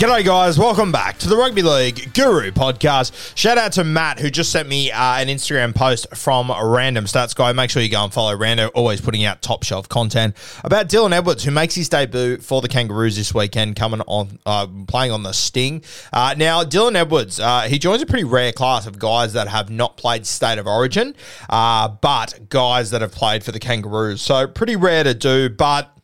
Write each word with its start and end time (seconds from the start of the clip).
G'day, 0.00 0.24
guys. 0.24 0.58
Welcome 0.58 0.92
back 0.92 1.18
to 1.18 1.28
the 1.28 1.36
Rugby 1.36 1.60
League 1.60 2.14
Guru 2.14 2.52
podcast. 2.52 3.36
Shout 3.36 3.58
out 3.58 3.72
to 3.72 3.84
Matt, 3.84 4.18
who 4.18 4.30
just 4.30 4.50
sent 4.50 4.66
me 4.66 4.90
uh, 4.90 5.16
an 5.16 5.28
Instagram 5.28 5.74
post 5.74 6.16
from 6.16 6.50
Random 6.50 7.04
Stats 7.04 7.36
Guy. 7.36 7.52
Make 7.52 7.68
sure 7.68 7.82
you 7.82 7.90
go 7.90 8.02
and 8.02 8.10
follow 8.10 8.34
Rando, 8.34 8.70
always 8.74 9.02
putting 9.02 9.24
out 9.24 9.42
top 9.42 9.62
shelf 9.62 9.90
content 9.90 10.34
about 10.64 10.88
Dylan 10.88 11.12
Edwards, 11.12 11.44
who 11.44 11.50
makes 11.50 11.74
his 11.74 11.90
debut 11.90 12.38
for 12.38 12.62
the 12.62 12.68
Kangaroos 12.68 13.16
this 13.16 13.34
weekend, 13.34 13.76
coming 13.76 14.00
on, 14.06 14.38
uh, 14.46 14.66
playing 14.88 15.12
on 15.12 15.22
the 15.22 15.32
Sting. 15.32 15.84
Uh, 16.14 16.34
now, 16.34 16.64
Dylan 16.64 16.94
Edwards, 16.94 17.38
uh, 17.38 17.64
he 17.68 17.78
joins 17.78 18.00
a 18.00 18.06
pretty 18.06 18.24
rare 18.24 18.52
class 18.52 18.86
of 18.86 18.98
guys 18.98 19.34
that 19.34 19.48
have 19.48 19.68
not 19.68 19.98
played 19.98 20.26
State 20.26 20.56
of 20.56 20.66
Origin, 20.66 21.14
uh, 21.50 21.88
but 21.88 22.48
guys 22.48 22.90
that 22.92 23.02
have 23.02 23.12
played 23.12 23.44
for 23.44 23.52
the 23.52 23.60
Kangaroos. 23.60 24.22
So, 24.22 24.46
pretty 24.46 24.76
rare 24.76 25.04
to 25.04 25.12
do, 25.12 25.50
but 25.50 25.94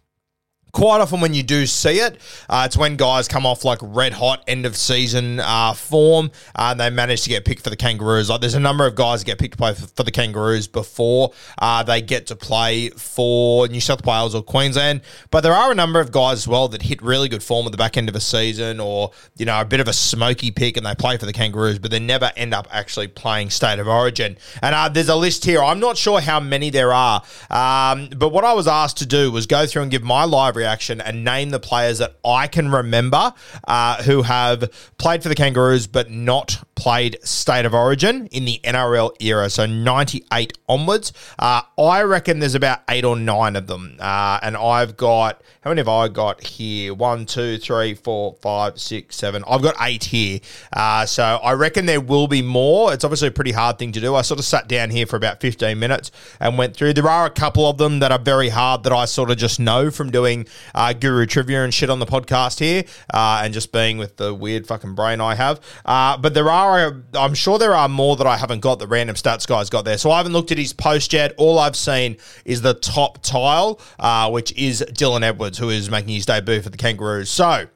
quite 0.77 1.01
often 1.01 1.23
when 1.23 1.33
you 1.33 1.43
do 1.43 1.65
see 1.65 2.01
it, 2.01 2.21
uh, 2.51 2.65
it's 2.67 2.77
when 2.77 2.97
guys 2.97 3.27
come 3.27 3.47
off 3.47 3.65
like 3.65 3.79
red 3.81 4.13
hot 4.13 4.45
end 4.47 4.67
of 4.67 4.77
season 4.77 5.41
uh, 5.41 5.73
form 5.73 6.31
uh, 6.55 6.69
and 6.73 6.81
they 6.81 6.91
manage 6.91 7.23
to 7.23 7.31
get 7.31 7.47
picked 7.47 7.63
for 7.63 7.71
the 7.71 7.77
Kangaroos. 7.77 8.29
Like 8.29 8.43
there's 8.43 8.53
a 8.53 8.61
number 8.61 8.87
of 8.87 8.95
guys 8.95 9.21
that 9.21 9.25
get 9.25 9.39
picked 9.39 9.57
for, 9.57 9.73
the 9.73 10.11
Kangaroos 10.11 10.69
before 10.69 11.33
uh, 11.57 11.83
they 11.83 12.03
get 12.03 12.27
to 12.27 12.37
play 12.37 12.91
for 12.91 13.67
New 13.69 13.81
South 13.81 14.05
Wales 14.05 14.35
or 14.35 14.43
Queensland. 14.43 15.01
But 15.31 15.41
there 15.41 15.55
are 15.55 15.73
a 15.73 15.75
number 15.75 15.99
of 15.99 16.13
guys 16.13 16.41
as 16.41 16.49
well 16.49 16.69
that 16.69 16.83
hit 16.83 17.01
really 17.01 17.31
good 17.31 17.43
form 17.43 17.65
at 17.65 17.73
the 17.73 17.79
back 17.79 17.97
end 17.97 18.11
of 18.11 18.15
a 18.15 18.21
season 18.21 18.79
or, 18.79 19.13
you 19.39 19.47
know, 19.47 19.59
a 19.59 19.65
bit 19.65 19.81
of 19.81 19.89
a 19.89 19.95
smoky 19.95 20.51
pick 20.51 20.77
and 20.77 20.85
they 20.85 20.95
play 20.95 21.17
for 21.17 21.25
the 21.25 21.33
Kangaroos, 21.33 21.79
but 21.79 21.91
they 21.91 22.01
never 22.01 22.31
end 22.37 22.53
up 22.53 22.69
actually 22.71 23.09
playing 23.09 23.49
State 23.49 23.79
of 23.79 23.89
Origin. 23.89 24.37
And 24.61 24.75
uh, 24.75 24.91
there's 24.91 25.09
a 25.09 25.17
list 25.17 25.47
here. 25.47 25.63
I'm 25.63 25.81
not 25.81 25.97
sure 25.97 26.21
how 26.21 26.39
many 26.39 26.69
there 26.69 26.93
are, 26.93 27.23
um, 27.49 28.11
but 28.15 28.29
what 28.29 28.45
I 28.45 28.53
was 28.53 28.69
asked 28.69 28.99
to 28.99 29.07
do 29.07 29.33
was 29.33 29.47
go 29.47 29.67
through 29.67 29.81
and 29.81 29.91
give 29.91 30.03
my 30.03 30.25
live 30.25 30.55
reaction 30.67 31.01
and 31.01 31.25
name 31.25 31.51
the 31.51 31.61
players 31.61 31.99
that 31.99 32.17
I 32.25 32.49
can 32.49 32.71
remember 32.71 33.33
uh, 33.69 34.03
who 34.03 34.23
have 34.23 34.69
played 34.99 35.23
for 35.23 35.29
the 35.29 35.35
Kangaroos 35.37 35.87
but 35.87 36.11
not 36.11 36.63
played 36.75 37.17
State 37.23 37.65
of 37.65 37.75
Origin 37.75 38.27
in 38.27 38.45
the 38.45 38.61
NRL 38.63 39.11
era, 39.21 39.49
so 39.49 39.65
98 39.65 40.53
onwards. 40.69 41.13
Uh, 41.39 41.63
I 41.79 42.03
reckon 42.03 42.39
there's 42.39 42.55
about 42.55 42.81
eight 42.89 43.05
or 43.05 43.17
nine 43.17 43.57
of 43.57 43.67
them. 43.67 43.97
Uh, 43.99 44.39
and 44.43 44.57
I've 44.57 44.97
got, 44.97 45.43
how 45.63 45.71
many 45.71 45.81
have 45.81 45.89
I 45.89 46.09
got 46.09 46.45
here? 46.45 46.95
One, 46.95 47.25
two, 47.27 47.59
three, 47.59 47.95
four, 47.95 48.37
five, 48.43 48.79
six, 48.79 49.17
seven. 49.17 49.43
I've 49.49 49.63
got 49.63 49.75
eight 49.81 50.05
here. 50.05 50.41
Uh, 50.73 51.07
so 51.07 51.25
I 51.25 51.53
reckon 51.55 51.87
there 51.87 52.01
will 52.01 52.29
be 52.29 52.43
more. 52.43 52.93
It's 52.93 53.05
obviously 53.05 53.29
a 53.29 53.33
pretty 53.33 53.53
hard 53.53 53.79
thing 53.79 53.93
to 53.93 54.01
do. 54.01 54.15
I 54.15 54.23
sort 54.23 54.39
of 54.39 54.45
sat 54.45 54.69
down 54.69 54.91
here 54.91 55.07
for 55.07 55.17
about 55.17 55.41
15 55.41 55.79
minutes 55.79 56.11
and 56.41 56.59
went 56.59 56.77
through. 56.77 56.93
There 56.93 57.09
are 57.09 57.27
a 57.27 57.31
couple 57.31 57.69
of 57.69 57.79
them 57.79 58.01
that 58.01 58.13
are 58.13 58.19
very 58.19 58.51
hard 58.51 58.83
that 58.85 58.93
I 58.93 59.07
sort 59.07 59.31
of 59.31 59.39
just 59.39 59.59
know 59.59 59.91
from 59.91 60.11
doing 60.11 60.47
uh, 60.75 60.93
guru 60.93 61.27
trivia 61.27 61.65
and 61.65 61.73
shit 61.73 61.91
on 61.91 61.99
the 61.99 62.07
podcast 62.07 62.59
here 62.59 62.85
uh, 63.13 63.41
and 63.45 63.55
just 63.55 63.73
being 63.73 63.99
with 63.99 64.17
the 64.17 64.35
weird 64.35 64.67
fucking 64.67 64.95
brain 64.95 65.21
I 65.21 65.35
have. 65.35 65.61
Uh, 65.85 66.17
but 66.17 66.35
there 66.35 66.51
are, 66.51 67.03
I'm 67.15 67.35
sure 67.35 67.59
there 67.59 67.75
are 67.75 67.89
more 67.89 68.17
that 68.17 68.27
I 68.27 68.37
haven't 68.37 68.61
got 68.61 68.79
that 68.79 68.89
random 68.89 69.17
stats 69.17 69.47
guys 69.47 69.71
got 69.71 69.85
there. 69.85 69.99
So 69.99 70.11
I 70.11 70.19
haven't 70.19 70.33
looked 70.33 70.53
at 70.53 70.59
his 70.59 70.73
post 70.73 71.13
yet. 71.13 71.35
All 71.37 71.59
I've 71.59 71.77
seen 71.77 72.17
is 72.45 72.63
the 72.63 72.75
top 72.75 73.23
tile, 73.23 73.81
uh, 73.99 74.31
which 74.31 74.53
is 74.53 74.85
Dylan 74.89 75.23
Edwards, 75.23 75.59
who 75.59 75.71
is 75.71 75.91
making 75.91 76.15
his 76.15 76.27
debut 76.27 76.61
for 76.63 76.71
the 76.71 76.79
Kangaroos. 76.79 77.31
So. 77.31 77.67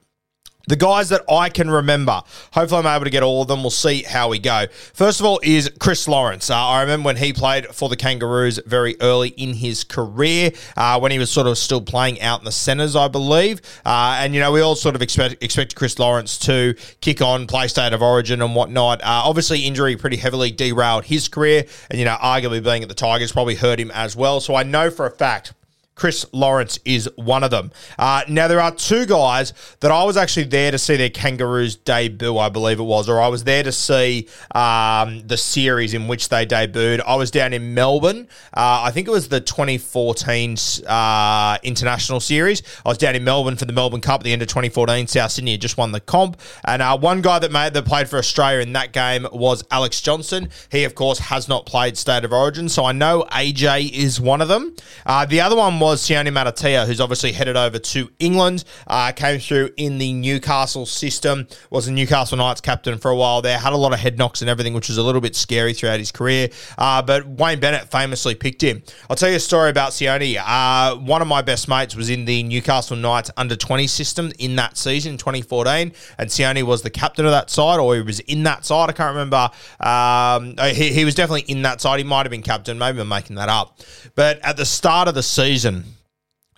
The 0.70 0.76
guys 0.76 1.08
that 1.08 1.22
I 1.28 1.48
can 1.48 1.68
remember, 1.68 2.22
hopefully 2.52 2.78
I'm 2.78 2.86
able 2.86 3.02
to 3.02 3.10
get 3.10 3.24
all 3.24 3.42
of 3.42 3.48
them. 3.48 3.64
We'll 3.64 3.70
see 3.70 4.04
how 4.04 4.28
we 4.28 4.38
go. 4.38 4.66
First 4.94 5.18
of 5.18 5.26
all 5.26 5.40
is 5.42 5.68
Chris 5.80 6.06
Lawrence. 6.06 6.48
Uh, 6.48 6.54
I 6.56 6.82
remember 6.82 7.06
when 7.06 7.16
he 7.16 7.32
played 7.32 7.66
for 7.74 7.88
the 7.88 7.96
Kangaroos 7.96 8.60
very 8.64 8.94
early 9.00 9.30
in 9.30 9.54
his 9.54 9.82
career, 9.82 10.52
uh, 10.76 11.00
when 11.00 11.10
he 11.10 11.18
was 11.18 11.28
sort 11.28 11.48
of 11.48 11.58
still 11.58 11.80
playing 11.80 12.20
out 12.20 12.38
in 12.38 12.44
the 12.44 12.52
centres, 12.52 12.94
I 12.94 13.08
believe. 13.08 13.60
Uh, 13.84 14.18
and, 14.20 14.32
you 14.32 14.38
know, 14.38 14.52
we 14.52 14.60
all 14.60 14.76
sort 14.76 14.94
of 14.94 15.02
expect, 15.02 15.42
expect 15.42 15.74
Chris 15.74 15.98
Lawrence 15.98 16.38
to 16.38 16.76
kick 17.00 17.20
on, 17.20 17.48
play 17.48 17.66
state 17.66 17.92
of 17.92 18.00
origin 18.00 18.40
and 18.40 18.54
whatnot. 18.54 19.00
Uh, 19.02 19.22
obviously, 19.24 19.66
injury 19.66 19.96
pretty 19.96 20.18
heavily 20.18 20.52
derailed 20.52 21.04
his 21.04 21.26
career. 21.26 21.64
And, 21.90 21.98
you 21.98 22.04
know, 22.04 22.16
arguably 22.22 22.62
being 22.62 22.84
at 22.84 22.88
the 22.88 22.94
Tigers 22.94 23.32
probably 23.32 23.56
hurt 23.56 23.80
him 23.80 23.90
as 23.90 24.14
well. 24.14 24.40
So 24.40 24.54
I 24.54 24.62
know 24.62 24.88
for 24.92 25.04
a 25.04 25.10
fact 25.10 25.52
Chris 26.00 26.24
Lawrence 26.32 26.78
is 26.86 27.10
one 27.16 27.44
of 27.44 27.50
them. 27.50 27.70
Uh, 27.98 28.22
now, 28.26 28.48
there 28.48 28.58
are 28.58 28.74
two 28.74 29.04
guys 29.04 29.52
that 29.80 29.90
I 29.90 30.02
was 30.04 30.16
actually 30.16 30.44
there 30.44 30.70
to 30.70 30.78
see 30.78 30.96
their 30.96 31.10
Kangaroos 31.10 31.76
debut, 31.76 32.38
I 32.38 32.48
believe 32.48 32.80
it 32.80 32.84
was, 32.84 33.06
or 33.06 33.20
I 33.20 33.28
was 33.28 33.44
there 33.44 33.62
to 33.62 33.70
see 33.70 34.26
um, 34.54 35.20
the 35.26 35.36
series 35.36 35.92
in 35.92 36.08
which 36.08 36.30
they 36.30 36.46
debuted. 36.46 37.02
I 37.06 37.16
was 37.16 37.30
down 37.30 37.52
in 37.52 37.74
Melbourne. 37.74 38.28
Uh, 38.54 38.80
I 38.84 38.92
think 38.92 39.08
it 39.08 39.10
was 39.10 39.28
the 39.28 39.42
2014 39.42 40.56
uh, 40.88 41.58
International 41.62 42.18
Series. 42.18 42.62
I 42.86 42.88
was 42.88 42.96
down 42.96 43.14
in 43.14 43.22
Melbourne 43.22 43.56
for 43.56 43.66
the 43.66 43.74
Melbourne 43.74 44.00
Cup 44.00 44.22
at 44.22 44.24
the 44.24 44.32
end 44.32 44.40
of 44.40 44.48
2014. 44.48 45.06
South 45.06 45.32
Sydney 45.32 45.50
had 45.50 45.60
just 45.60 45.76
won 45.76 45.92
the 45.92 46.00
comp. 46.00 46.40
And 46.64 46.80
uh, 46.80 46.96
one 46.96 47.20
guy 47.20 47.40
that 47.40 47.52
made 47.52 47.74
that 47.74 47.84
played 47.84 48.08
for 48.08 48.18
Australia 48.18 48.60
in 48.60 48.72
that 48.72 48.94
game 48.94 49.26
was 49.32 49.64
Alex 49.70 50.00
Johnson. 50.00 50.48
He, 50.72 50.84
of 50.84 50.94
course, 50.94 51.18
has 51.18 51.46
not 51.46 51.66
played 51.66 51.98
State 51.98 52.24
of 52.24 52.32
Origin, 52.32 52.70
so 52.70 52.86
I 52.86 52.92
know 52.92 53.26
AJ 53.30 53.92
is 53.92 54.18
one 54.18 54.40
of 54.40 54.48
them. 54.48 54.74
Uh, 55.04 55.26
the 55.26 55.42
other 55.42 55.56
one 55.56 55.78
was 55.78 55.89
Sione 55.98 56.28
Mata'utia, 56.28 56.86
who's 56.86 57.00
obviously 57.00 57.32
headed 57.32 57.56
over 57.56 57.78
to 57.78 58.10
England, 58.18 58.64
uh, 58.86 59.12
came 59.12 59.40
through 59.40 59.70
in 59.76 59.98
the 59.98 60.12
Newcastle 60.12 60.86
system, 60.86 61.48
was 61.70 61.88
a 61.88 61.92
Newcastle 61.92 62.38
Knights 62.38 62.60
captain 62.60 62.98
for 62.98 63.10
a 63.10 63.16
while 63.16 63.42
there, 63.42 63.58
had 63.58 63.72
a 63.72 63.76
lot 63.76 63.92
of 63.92 63.98
head 63.98 64.18
knocks 64.18 64.40
and 64.40 64.50
everything, 64.50 64.74
which 64.74 64.88
was 64.88 64.98
a 64.98 65.02
little 65.02 65.20
bit 65.20 65.34
scary 65.34 65.72
throughout 65.72 65.98
his 65.98 66.12
career. 66.12 66.48
Uh, 66.78 67.02
but 67.02 67.26
Wayne 67.26 67.60
Bennett 67.60 67.90
famously 67.90 68.34
picked 68.34 68.62
him. 68.62 68.82
I'll 69.08 69.16
tell 69.16 69.30
you 69.30 69.36
a 69.36 69.40
story 69.40 69.70
about 69.70 69.90
Sione. 69.90 70.36
Uh, 70.44 70.96
one 70.96 71.22
of 71.22 71.28
my 71.28 71.42
best 71.42 71.68
mates 71.68 71.96
was 71.96 72.10
in 72.10 72.24
the 72.24 72.42
Newcastle 72.42 72.96
Knights 72.96 73.30
under 73.36 73.56
20 73.56 73.86
system 73.86 74.32
in 74.38 74.56
that 74.56 74.76
season, 74.76 75.16
2014, 75.16 75.92
and 76.18 76.30
Sione 76.30 76.62
was 76.62 76.82
the 76.82 76.90
captain 76.90 77.24
of 77.24 77.32
that 77.32 77.50
side, 77.50 77.80
or 77.80 77.94
he 77.94 78.02
was 78.02 78.20
in 78.20 78.42
that 78.44 78.64
side. 78.64 78.90
I 78.90 78.92
can't 78.92 79.16
remember. 79.16 79.50
Um, 79.80 80.56
he, 80.74 80.92
he 80.92 81.04
was 81.04 81.14
definitely 81.14 81.50
in 81.52 81.62
that 81.62 81.80
side. 81.80 81.98
He 81.98 82.04
might 82.04 82.26
have 82.26 82.30
been 82.30 82.42
captain. 82.42 82.78
Maybe 82.78 83.00
I'm 83.00 83.08
making 83.08 83.36
that 83.36 83.48
up. 83.48 83.80
But 84.14 84.38
at 84.44 84.56
the 84.56 84.66
start 84.66 85.08
of 85.08 85.14
the 85.14 85.22
season, 85.22 85.79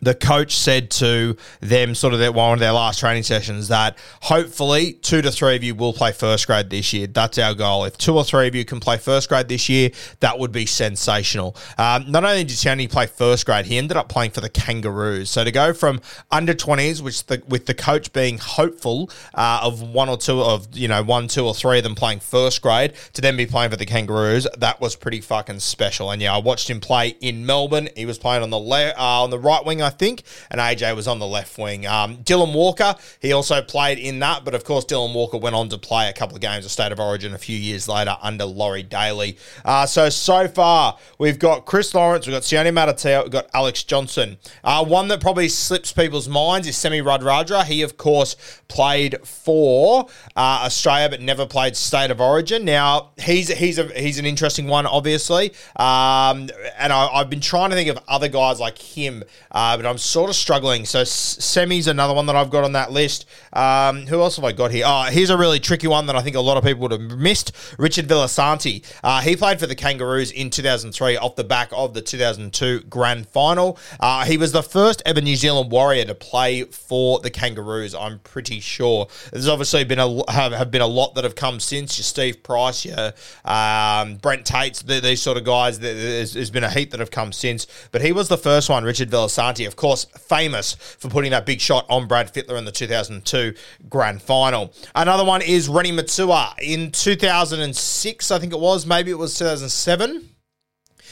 the 0.02 0.14
coach 0.14 0.56
said 0.56 0.90
to 0.90 1.37
them, 1.60 1.94
sort 1.94 2.12
of 2.12 2.19
their, 2.19 2.32
one 2.32 2.54
of 2.54 2.58
their 2.58 2.72
last 2.72 2.99
training 2.99 3.22
sessions, 3.22 3.69
that 3.69 3.96
hopefully 4.22 4.94
two 4.94 5.22
to 5.22 5.31
three 5.31 5.54
of 5.54 5.62
you 5.62 5.75
will 5.76 5.93
play 5.93 6.10
first 6.12 6.46
grade 6.49 6.69
this 6.69 6.93
year. 6.93 7.06
That's 7.06 7.38
our 7.38 7.54
goal. 7.54 7.84
If 7.84 7.96
two 7.96 8.16
or 8.16 8.25
three 8.25 8.49
of 8.49 8.54
you 8.54 8.64
can 8.64 8.81
play 8.81 8.99
first 8.99 9.28
grade 9.28 9.49
this 9.49 9.69
year, 9.69 9.90
that 10.20 10.38
would 10.38 10.50
be 10.50 10.66
sensational. 10.66 11.56
Um, 11.78 12.10
not 12.10 12.25
only 12.25 12.44
did 12.44 12.58
he 12.58 12.88
play 12.88 13.06
first 13.06 13.46
grade, 13.46 13.66
he 13.66 13.78
ended 13.78 13.96
up 13.96 14.08
playing 14.08 14.32
for 14.32 14.40
the 14.40 14.49
Kangaroos. 14.49 15.31
So 15.31 15.44
to 15.44 15.52
go 15.52 15.72
from 15.72 16.00
under 16.31 16.52
20s, 16.52 17.00
which 17.00 17.25
the, 17.26 17.40
with 17.46 17.66
the 17.66 17.75
coach 17.75 18.12
being 18.12 18.38
hopeful 18.38 19.08
uh, 19.34 19.60
of 19.62 19.82
one 19.82 20.08
or 20.08 20.16
two 20.16 20.40
of, 20.40 20.76
you 20.76 20.88
know, 20.88 21.02
one, 21.02 21.28
two 21.28 21.46
or 21.46 21.55
three 21.55 21.78
of 21.78 21.84
them 21.84 21.94
playing 21.94 22.19
first 22.19 22.60
grade, 22.60 22.94
to 23.12 23.20
then 23.20 23.37
be 23.37 23.46
playing 23.46 23.70
for 23.70 23.76
the 23.76 23.87
Kangaroos, 23.87 24.48
that 24.58 24.81
was 24.81 24.96
pretty 24.96 25.20
fucking 25.20 25.60
special. 25.60 26.10
And 26.10 26.20
yeah, 26.20 26.34
I 26.34 26.38
watched 26.38 26.69
him 26.69 26.81
play 26.81 27.16
in 27.20 27.46
Melbourne. 27.46 27.88
He 27.96 28.05
was 28.05 28.19
playing 28.19 28.43
on 28.43 28.50
the 28.50 28.58
le- 28.58 28.94
uh, 28.98 29.22
on 29.22 29.31
the 29.31 29.38
right 29.38 29.64
wing, 29.64 29.81
I 29.81 29.92
think, 29.93 30.23
and 30.50 30.61
AJ 30.61 30.97
was 30.97 31.06
on 31.06 31.19
the 31.19 31.27
left 31.27 31.56
wing. 31.59 31.87
Um, 31.87 32.19
Dylan 32.19 32.53
Walker, 32.53 32.94
he 33.21 33.33
also 33.33 33.62
played 33.62 33.99
in 33.99 34.19
that, 34.21 34.44
but 34.44 34.55
of 34.55 34.65
course, 34.65 34.85
Dylan 34.85 35.15
Walker 35.15 35.39
went 35.39 35.55
on 35.55 35.69
to 35.69 35.79
play 35.79 36.09
a 36.09 36.12
couple 36.12 36.35
of 36.35 36.41
games 36.43 36.65
of 36.65 36.71
State 36.71 36.93
of 36.93 37.00
Origin 37.00 37.35
a 37.35 37.39
few 37.39 37.56
years 37.56 37.89
later 37.89 38.17
under 38.23 38.44
Laurie 38.44 38.83
Daley. 38.83 39.37
Uh, 39.65 39.87
so, 39.87 40.09
so 40.09 40.49
far, 40.49 40.99
we've 41.19 41.39
got 41.39 41.67
Chris 41.67 41.94
Lawrence, 41.94 42.27
we've 42.27 42.35
got 42.35 42.43
Sione 42.43 42.73
Mata'utia, 42.73 43.23
we've 43.23 43.33
got 43.33 43.49
Alex 43.55 43.85
Johnson. 43.85 44.39
Uh, 44.65 44.85
one 44.85 45.09
that 45.09 45.21
probably 45.21 45.49
slips 45.49 45.93
people's 45.93 46.29
minds 46.29 46.67
is 46.67 46.77
Semi 46.77 47.00
Radradra. 47.00 47.65
He, 47.65 47.83
of 47.83 47.97
course, 47.97 48.37
played 48.69 49.19
for 49.27 50.06
uh, 50.37 50.62
Australia, 50.65 51.09
but 51.11 51.21
never 51.21 51.47
played 51.47 51.77
State 51.77 52.11
of 52.11 52.21
Origin. 52.21 52.65
Now, 52.65 53.11
he's 53.19 53.49
he's 53.49 53.79
a, 53.79 53.87
he's 53.99 54.19
an 54.19 54.27
interesting 54.27 54.67
one, 54.67 54.87
obviously, 54.87 55.50
um, 55.77 56.49
and 56.79 56.93
I, 56.93 57.09
I've 57.12 57.31
been 57.31 57.41
trying 57.41 57.71
to 57.71 57.77
think 57.77 57.89
of 57.91 57.99
other 58.09 58.29
guys 58.29 58.61
like 58.61 58.79
him 58.79 59.25
uh, 59.50 59.77
but 59.82 59.88
I'm 59.88 59.99
sort 59.99 60.31
of 60.31 60.37
struggling. 60.37 60.84
So 60.84 61.02
Semi's 61.02 61.88
another 61.88 62.14
one 62.14 62.26
that 62.26 62.37
I've 62.37 62.50
got 62.50 62.62
on 62.62 62.73
that 62.73 62.93
list. 62.93 63.26
Um, 63.52 64.06
who 64.06 64.20
else 64.20 64.37
have 64.37 64.44
I 64.44 64.52
got 64.52 64.70
here? 64.70 64.84
Oh, 64.87 65.05
here's 65.11 65.31
a 65.31 65.37
really 65.37 65.58
tricky 65.58 65.88
one 65.88 66.06
that 66.06 66.14
I 66.14 66.23
think 66.23 66.37
a 66.37 66.40
lot 66.40 66.56
of 66.56 66.64
people 66.64 66.82
would 66.82 66.93
have 66.93 67.19
missed. 67.19 67.52
Richard 67.79 68.06
Villasanti. 68.06 68.84
Uh, 69.02 69.20
he 69.20 69.34
played 69.34 69.58
for 69.58 69.67
the 69.67 69.75
Kangaroos 69.75 70.31
in 70.31 70.50
2003 70.50 71.17
off 71.17 71.34
the 71.34 71.44
back 71.44 71.70
of 71.73 71.94
the 71.94 72.00
2002 72.00 72.82
Grand 72.82 73.29
Final. 73.29 73.76
Uh, 73.99 74.25
he 74.25 74.37
was 74.37 74.52
the 74.52 74.62
first 74.62 75.02
ever 75.05 75.20
New 75.20 75.37
Zealand 75.37 75.73
Warrior 75.73 76.05
to 76.05 76.14
play 76.14 76.62
for 76.62 77.19
the 77.19 77.31
Kangaroos. 77.31 77.94
I'm 77.94 78.20
pretty 78.20 78.61
sure. 78.61 79.08
There's 79.32 79.49
obviously 79.49 79.84
been 79.84 79.99
a 79.99 80.31
have, 80.31 80.52
have 80.52 80.70
been 80.70 80.81
a 80.81 80.87
lot 80.87 81.17
that 81.17 81.25
have 81.25 81.34
come 81.34 81.58
since. 81.58 81.99
Your 81.99 82.05
Steve 82.05 82.43
Price, 82.44 82.84
your 82.84 83.12
um, 83.44 84.17
Brent 84.17 84.46
Tates, 84.46 84.82
the, 84.82 85.00
these 85.00 85.20
sort 85.20 85.37
of 85.37 85.44
guys. 85.44 85.81
There's, 85.81 86.34
there's 86.34 86.50
been 86.50 86.64
a 86.64 86.70
heat 86.70 86.93
that 86.93 87.00
have 87.00 87.11
come 87.11 87.32
since, 87.32 87.67
but 87.90 88.00
he 88.00 88.12
was 88.12 88.29
the 88.29 88.38
first 88.38 88.69
one. 88.69 88.84
Richard 88.84 89.11
Villasanti, 89.11 89.71
of 89.72 89.76
course, 89.76 90.04
famous 90.28 90.74
for 90.74 91.08
putting 91.08 91.30
that 91.30 91.46
big 91.46 91.58
shot 91.58 91.86
on 91.88 92.06
Brad 92.06 92.32
Fittler 92.32 92.58
in 92.58 92.66
the 92.66 92.72
2002 92.72 93.54
Grand 93.88 94.20
Final. 94.20 94.74
Another 94.94 95.24
one 95.24 95.40
is 95.40 95.66
Reni 95.66 95.92
Maitua 95.92 96.52
in 96.60 96.92
2006, 96.92 98.30
I 98.30 98.38
think 98.38 98.52
it 98.52 98.60
was, 98.60 98.84
maybe 98.84 99.10
it 99.10 99.19
was 99.19 99.34
2007. 99.38 100.28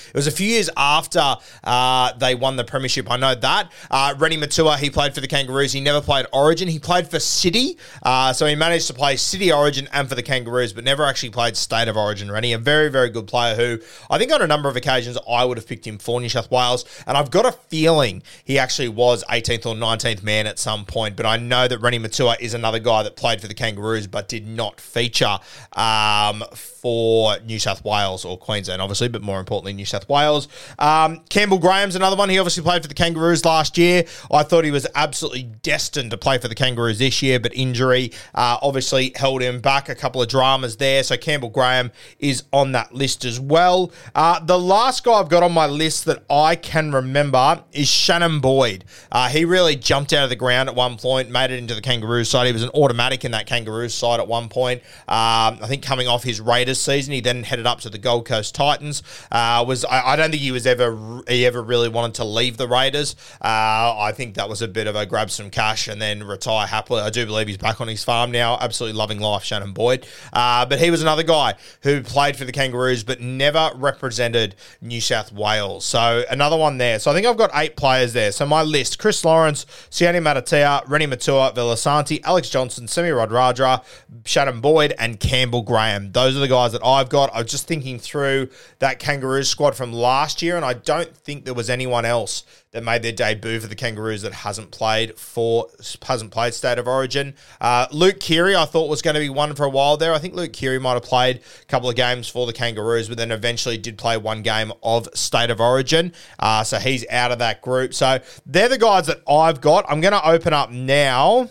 It 0.08 0.14
was 0.14 0.26
a 0.26 0.30
few 0.30 0.46
years 0.46 0.70
after 0.76 1.36
uh, 1.64 2.12
they 2.14 2.34
won 2.34 2.56
the 2.56 2.64
premiership. 2.64 3.10
I 3.10 3.16
know 3.16 3.34
that. 3.34 3.70
Uh, 3.90 4.14
Reni 4.18 4.36
Maitua, 4.36 4.78
he 4.78 4.90
played 4.90 5.14
for 5.14 5.20
the 5.20 5.28
Kangaroos. 5.28 5.72
He 5.72 5.80
never 5.80 6.00
played 6.00 6.26
Origin. 6.32 6.68
He 6.68 6.78
played 6.78 7.08
for 7.08 7.20
City. 7.20 7.78
Uh, 8.02 8.32
so 8.32 8.46
he 8.46 8.54
managed 8.54 8.86
to 8.88 8.94
play 8.94 9.16
City 9.16 9.52
Origin 9.52 9.88
and 9.92 10.08
for 10.08 10.14
the 10.14 10.22
Kangaroos, 10.22 10.72
but 10.72 10.84
never 10.84 11.04
actually 11.04 11.30
played 11.30 11.56
State 11.56 11.88
of 11.88 11.96
Origin. 11.96 12.30
Reni, 12.30 12.52
a 12.52 12.58
very, 12.58 12.88
very 12.88 13.10
good 13.10 13.26
player 13.26 13.54
who 13.54 13.78
I 14.08 14.18
think 14.18 14.32
on 14.32 14.42
a 14.42 14.46
number 14.46 14.68
of 14.68 14.76
occasions 14.76 15.18
I 15.28 15.44
would 15.44 15.58
have 15.58 15.66
picked 15.66 15.86
him 15.86 15.98
for 15.98 16.20
New 16.20 16.28
South 16.28 16.50
Wales. 16.50 16.84
And 17.06 17.16
I've 17.16 17.30
got 17.30 17.46
a 17.46 17.52
feeling 17.52 18.22
he 18.44 18.58
actually 18.58 18.88
was 18.88 19.24
18th 19.24 19.66
or 19.66 19.74
19th 19.74 20.22
man 20.22 20.46
at 20.46 20.58
some 20.58 20.84
point. 20.84 21.16
But 21.16 21.26
I 21.26 21.36
know 21.36 21.68
that 21.68 21.78
Reni 21.78 21.98
Maitua 21.98 22.40
is 22.40 22.54
another 22.54 22.78
guy 22.78 23.02
that 23.02 23.16
played 23.16 23.40
for 23.40 23.48
the 23.48 23.54
Kangaroos 23.54 24.06
but 24.06 24.28
did 24.28 24.46
not 24.46 24.80
feature 24.80 25.38
um, 25.72 26.44
for 26.52 27.38
New 27.40 27.58
South 27.58 27.84
Wales 27.84 28.24
or 28.24 28.38
Queensland, 28.38 28.80
obviously, 28.80 29.08
but 29.08 29.22
more 29.22 29.38
importantly, 29.38 29.72
New 29.72 29.84
South 29.90 30.08
Wales. 30.08 30.48
Um, 30.78 31.20
Campbell 31.28 31.58
Graham's 31.58 31.96
another 31.96 32.16
one. 32.16 32.28
He 32.28 32.38
obviously 32.38 32.62
played 32.62 32.82
for 32.82 32.88
the 32.88 32.94
Kangaroos 32.94 33.44
last 33.44 33.76
year. 33.76 34.04
I 34.30 34.42
thought 34.42 34.64
he 34.64 34.70
was 34.70 34.86
absolutely 34.94 35.42
destined 35.42 36.10
to 36.12 36.18
play 36.18 36.38
for 36.38 36.48
the 36.48 36.54
Kangaroos 36.54 36.98
this 36.98 37.22
year, 37.22 37.38
but 37.38 37.54
injury 37.54 38.12
uh, 38.34 38.58
obviously 38.62 39.12
held 39.16 39.42
him 39.42 39.60
back. 39.60 39.88
A 39.88 39.94
couple 39.94 40.22
of 40.22 40.28
dramas 40.28 40.76
there. 40.76 41.02
So 41.02 41.16
Campbell 41.16 41.50
Graham 41.50 41.90
is 42.18 42.44
on 42.52 42.72
that 42.72 42.94
list 42.94 43.24
as 43.24 43.40
well. 43.40 43.92
Uh, 44.14 44.40
the 44.40 44.58
last 44.58 45.04
guy 45.04 45.12
I've 45.12 45.28
got 45.28 45.42
on 45.42 45.52
my 45.52 45.66
list 45.66 46.04
that 46.06 46.24
I 46.30 46.56
can 46.56 46.92
remember 46.92 47.62
is 47.72 47.88
Shannon 47.88 48.40
Boyd. 48.40 48.84
Uh, 49.10 49.28
he 49.28 49.44
really 49.44 49.76
jumped 49.76 50.12
out 50.12 50.24
of 50.24 50.30
the 50.30 50.36
ground 50.36 50.68
at 50.68 50.74
one 50.74 50.96
point, 50.96 51.30
made 51.30 51.50
it 51.50 51.58
into 51.58 51.74
the 51.74 51.80
Kangaroos 51.80 52.28
side. 52.28 52.46
He 52.46 52.52
was 52.52 52.62
an 52.62 52.70
automatic 52.70 53.24
in 53.24 53.32
that 53.32 53.46
Kangaroos 53.46 53.94
side 53.94 54.20
at 54.20 54.28
one 54.28 54.48
point. 54.48 54.82
Um, 55.08 55.58
I 55.60 55.66
think 55.66 55.82
coming 55.82 56.08
off 56.08 56.22
his 56.22 56.40
Raiders 56.40 56.80
season, 56.80 57.12
he 57.12 57.20
then 57.20 57.42
headed 57.42 57.66
up 57.66 57.80
to 57.80 57.90
the 57.90 57.98
Gold 57.98 58.26
Coast 58.26 58.54
Titans. 58.54 59.02
Uh, 59.30 59.64
was 59.82 59.90
I, 59.90 60.12
I, 60.12 60.16
don't 60.16 60.30
think 60.30 60.42
he 60.42 60.52
was 60.52 60.66
ever 60.66 61.22
he 61.28 61.46
ever 61.46 61.62
really 61.62 61.88
wanted 61.88 62.14
to 62.16 62.24
leave 62.24 62.56
the 62.56 62.68
Raiders. 62.68 63.16
Uh, 63.40 63.96
I 63.98 64.12
think 64.14 64.34
that 64.34 64.48
was 64.48 64.62
a 64.62 64.68
bit 64.68 64.86
of 64.86 64.96
a 64.96 65.06
grab 65.06 65.30
some 65.30 65.50
cash 65.50 65.88
and 65.88 66.00
then 66.00 66.22
retire 66.24 66.66
happily. 66.66 67.00
I 67.02 67.10
do 67.10 67.26
believe 67.26 67.48
he's 67.48 67.56
back 67.56 67.80
on 67.80 67.88
his 67.88 68.04
farm 68.04 68.30
now, 68.30 68.58
absolutely 68.60 68.98
loving 68.98 69.20
life, 69.20 69.44
Shannon 69.44 69.72
Boyd. 69.72 70.06
Uh, 70.32 70.66
but 70.66 70.78
he 70.78 70.90
was 70.90 71.02
another 71.02 71.22
guy 71.22 71.54
who 71.82 72.02
played 72.02 72.36
for 72.36 72.44
the 72.44 72.52
Kangaroos 72.52 73.04
but 73.04 73.20
never 73.20 73.70
represented 73.74 74.54
New 74.80 75.00
South 75.00 75.32
Wales. 75.32 75.84
So 75.84 76.24
another 76.30 76.56
one 76.56 76.78
there. 76.78 76.98
So 76.98 77.10
I 77.10 77.14
think 77.14 77.26
I've 77.26 77.36
got 77.36 77.50
eight 77.54 77.76
players 77.76 78.12
there. 78.12 78.32
So 78.32 78.46
my 78.46 78.62
list: 78.62 78.98
Chris 78.98 79.24
Lawrence, 79.24 79.64
Sione 79.90 80.20
Mata'utia, 80.20 80.88
Reni 80.88 81.06
Maitua, 81.06 81.54
Villasanti, 81.54 82.20
Alex 82.24 82.50
Johnson, 82.50 82.88
Semi 82.88 83.08
Radradra, 83.08 83.84
Shannon 84.24 84.60
Boyd, 84.60 84.94
and 84.98 85.18
Campbell 85.18 85.62
Graham. 85.62 86.12
Those 86.12 86.36
are 86.36 86.40
the 86.40 86.48
guys 86.48 86.72
that 86.72 86.84
I've 86.84 87.08
got. 87.08 87.32
I 87.34 87.42
was 87.42 87.50
just 87.50 87.66
thinking 87.66 87.98
through 87.98 88.48
that 88.78 88.98
Kangaroos 88.98 89.48
squad 89.48 89.69
from 89.74 89.92
last 89.92 90.42
year, 90.42 90.56
and 90.56 90.64
I 90.64 90.74
don't 90.74 91.16
think 91.16 91.44
there 91.44 91.54
was 91.54 91.70
anyone 91.70 92.04
else 92.04 92.44
that 92.72 92.84
made 92.84 93.02
their 93.02 93.12
debut 93.12 93.58
for 93.58 93.66
the 93.66 93.74
Kangaroos 93.74 94.22
that 94.22 94.32
hasn't 94.32 94.70
played 94.70 95.18
for 95.18 95.68
hasn't 96.02 96.30
played 96.30 96.54
State 96.54 96.78
of 96.78 96.86
Origin. 96.86 97.34
Uh, 97.60 97.86
Luke 97.90 98.20
Keary, 98.20 98.54
I 98.54 98.64
thought 98.64 98.88
was 98.88 99.02
going 99.02 99.14
to 99.14 99.20
be 99.20 99.28
one 99.28 99.54
for 99.54 99.64
a 99.64 99.70
while 99.70 99.96
there. 99.96 100.14
I 100.14 100.18
think 100.18 100.34
Luke 100.34 100.52
Keary 100.52 100.78
might 100.78 100.94
have 100.94 101.02
played 101.02 101.40
a 101.62 101.64
couple 101.66 101.88
of 101.88 101.96
games 101.96 102.28
for 102.28 102.46
the 102.46 102.52
Kangaroos, 102.52 103.08
but 103.08 103.16
then 103.16 103.32
eventually 103.32 103.76
did 103.76 103.98
play 103.98 104.16
one 104.16 104.42
game 104.42 104.72
of 104.82 105.08
State 105.14 105.50
of 105.50 105.60
Origin. 105.60 106.12
Uh, 106.38 106.62
so 106.62 106.78
he's 106.78 107.04
out 107.10 107.32
of 107.32 107.38
that 107.40 107.62
group. 107.62 107.94
So 107.94 108.20
they're 108.46 108.68
the 108.68 108.78
guys 108.78 109.06
that 109.06 109.22
I've 109.28 109.60
got. 109.60 109.84
I'm 109.88 110.00
going 110.00 110.12
to 110.12 110.28
open 110.28 110.52
up 110.52 110.70
now. 110.70 111.48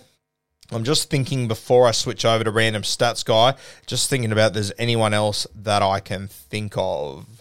I'm 0.72 0.84
just 0.84 1.10
thinking 1.10 1.48
before 1.48 1.88
I 1.88 1.92
switch 1.92 2.26
over 2.26 2.44
to 2.44 2.52
random 2.52 2.84
stats 2.84 3.26
guy, 3.26 3.56
just 3.88 4.10
thinking 4.10 4.32
about 4.32 4.54
there's 4.54 4.72
anyone 4.78 5.14
else 5.14 5.48
that 5.56 5.82
I 5.82 6.00
can 6.00 6.28
think 6.28 6.74
of. 6.78 7.39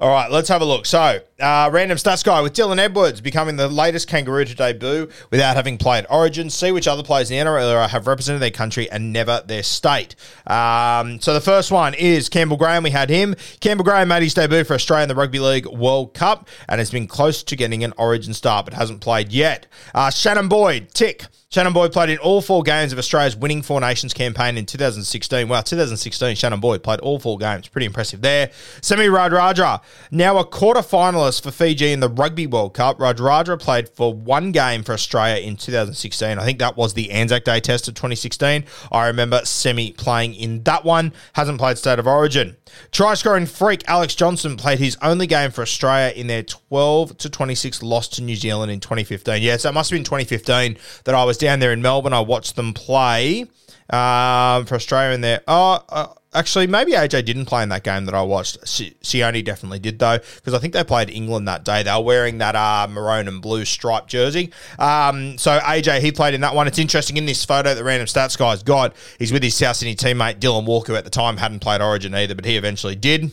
All 0.00 0.08
right, 0.08 0.30
let's 0.30 0.48
have 0.48 0.62
a 0.62 0.64
look. 0.64 0.86
So, 0.86 1.20
uh, 1.38 1.68
random 1.70 1.98
stats 1.98 2.24
guy 2.24 2.40
with 2.40 2.54
Dylan 2.54 2.78
Edwards 2.78 3.20
becoming 3.20 3.56
the 3.56 3.68
latest 3.68 4.08
kangaroo 4.08 4.46
to 4.46 4.54
debut 4.54 5.10
without 5.30 5.56
having 5.56 5.76
played 5.76 6.06
Origin. 6.08 6.48
See 6.48 6.72
which 6.72 6.88
other 6.88 7.02
players 7.02 7.30
in 7.30 7.36
the 7.36 7.50
NRL 7.50 7.86
have 7.86 8.06
represented 8.06 8.40
their 8.40 8.50
country 8.50 8.90
and 8.90 9.12
never 9.12 9.42
their 9.44 9.62
state. 9.62 10.16
Um, 10.46 11.20
so, 11.20 11.34
the 11.34 11.40
first 11.42 11.70
one 11.70 11.92
is 11.92 12.30
Campbell 12.30 12.56
Graham. 12.56 12.82
We 12.82 12.92
had 12.92 13.10
him. 13.10 13.34
Campbell 13.60 13.84
Graham 13.84 14.08
made 14.08 14.22
his 14.22 14.32
debut 14.32 14.64
for 14.64 14.72
Australia 14.72 15.02
in 15.02 15.10
the 15.10 15.14
Rugby 15.14 15.38
League 15.38 15.66
World 15.66 16.14
Cup 16.14 16.48
and 16.66 16.78
has 16.78 16.90
been 16.90 17.06
close 17.06 17.42
to 17.42 17.54
getting 17.54 17.84
an 17.84 17.92
Origin 17.98 18.32
start, 18.32 18.64
but 18.64 18.72
hasn't 18.72 19.02
played 19.02 19.32
yet. 19.32 19.66
Uh, 19.94 20.08
Shannon 20.08 20.48
Boyd, 20.48 20.94
tick. 20.94 21.26
Shannon 21.52 21.72
Boyd 21.72 21.92
played 21.92 22.10
in 22.10 22.18
all 22.18 22.40
four 22.40 22.62
games 22.62 22.92
of 22.92 22.98
Australia's 23.00 23.34
winning 23.34 23.60
Four 23.62 23.80
Nations 23.80 24.14
campaign 24.14 24.56
in 24.56 24.66
2016. 24.66 25.48
Wow, 25.48 25.62
2016, 25.62 26.36
Shannon 26.36 26.60
Boyd 26.60 26.84
played 26.84 27.00
all 27.00 27.18
four 27.18 27.38
games. 27.38 27.66
Pretty 27.66 27.86
impressive 27.86 28.22
there. 28.22 28.52
Semi 28.82 29.06
Radradra, 29.06 29.80
now 30.10 30.38
a 30.38 30.44
quarter 30.44 30.80
finalist 30.80 31.42
for 31.42 31.50
Fiji 31.50 31.92
in 31.92 32.00
the 32.00 32.08
Rugby 32.08 32.46
World 32.46 32.74
Cup. 32.74 32.98
Radradra 32.98 33.58
played 33.58 33.88
for 33.88 34.12
one 34.12 34.52
game 34.52 34.82
for 34.82 34.92
Australia 34.92 35.42
in 35.42 35.56
2016. 35.56 36.38
I 36.38 36.44
think 36.44 36.58
that 36.58 36.76
was 36.76 36.94
the 36.94 37.10
Anzac 37.10 37.44
Day 37.44 37.60
test 37.60 37.88
of 37.88 37.94
2016. 37.94 38.64
I 38.90 39.06
remember 39.06 39.40
Semi 39.44 39.92
playing 39.92 40.34
in 40.34 40.62
that 40.64 40.84
one. 40.84 41.12
Hasn't 41.34 41.58
played 41.58 41.78
State 41.78 41.98
of 41.98 42.06
Origin. 42.06 42.56
Try 42.92 43.14
scoring 43.14 43.46
freak 43.46 43.82
Alex 43.88 44.14
Johnson 44.14 44.56
played 44.56 44.78
his 44.78 44.96
only 45.02 45.26
game 45.26 45.50
for 45.50 45.62
Australia 45.62 46.12
in 46.14 46.26
their 46.26 46.42
12 46.42 47.18
to 47.18 47.30
26 47.30 47.82
loss 47.82 48.08
to 48.08 48.22
New 48.22 48.36
Zealand 48.36 48.72
in 48.72 48.80
2015. 48.80 49.42
Yeah, 49.42 49.56
so 49.56 49.68
it 49.68 49.72
must 49.72 49.90
have 49.90 49.96
been 49.96 50.04
2015 50.04 50.76
that 51.04 51.14
I 51.14 51.24
was 51.24 51.38
down 51.38 51.60
there 51.60 51.72
in 51.72 51.82
Melbourne. 51.82 52.12
I 52.12 52.20
watched 52.20 52.56
them 52.56 52.72
play 52.72 53.46
um, 53.92 54.66
for 54.66 54.76
Australia 54.76 55.14
in 55.14 55.20
there. 55.20 55.40
Oh, 55.48 55.84
uh, 55.88 56.06
actually, 56.32 56.66
maybe 56.66 56.92
AJ 56.92 57.24
didn't 57.24 57.46
play 57.46 57.62
in 57.62 57.68
that 57.70 57.82
game 57.82 58.04
that 58.06 58.14
I 58.14 58.22
watched. 58.22 58.60
Sione 58.62 59.44
definitely 59.44 59.78
did 59.78 59.98
though, 59.98 60.18
because 60.36 60.54
I 60.54 60.58
think 60.58 60.74
they 60.74 60.84
played 60.84 61.10
England 61.10 61.48
that 61.48 61.64
day. 61.64 61.82
They 61.82 61.92
were 61.92 62.02
wearing 62.02 62.38
that 62.38 62.54
uh, 62.54 62.86
maroon 62.90 63.28
and 63.28 63.42
blue 63.42 63.64
striped 63.64 64.08
jersey. 64.08 64.52
Um, 64.78 65.38
so 65.38 65.58
AJ 65.58 66.00
he 66.00 66.12
played 66.12 66.34
in 66.34 66.40
that 66.42 66.54
one. 66.54 66.66
It's 66.66 66.78
interesting 66.78 67.16
in 67.16 67.26
this 67.26 67.44
photo 67.44 67.74
that 67.74 67.84
random 67.84 68.06
stats 68.06 68.38
guy's 68.38 68.62
got. 68.62 68.94
He's 69.18 69.32
with 69.32 69.42
his 69.42 69.54
South 69.54 69.76
Sydney 69.76 69.96
teammate 69.96 70.38
Dylan 70.38 70.66
Walker. 70.66 70.94
At 70.94 71.04
the 71.04 71.10
time, 71.10 71.36
hadn't 71.36 71.60
played 71.60 71.80
Origin 71.80 72.14
either, 72.14 72.34
but 72.34 72.44
he 72.44 72.56
eventually 72.56 72.96
did. 72.96 73.32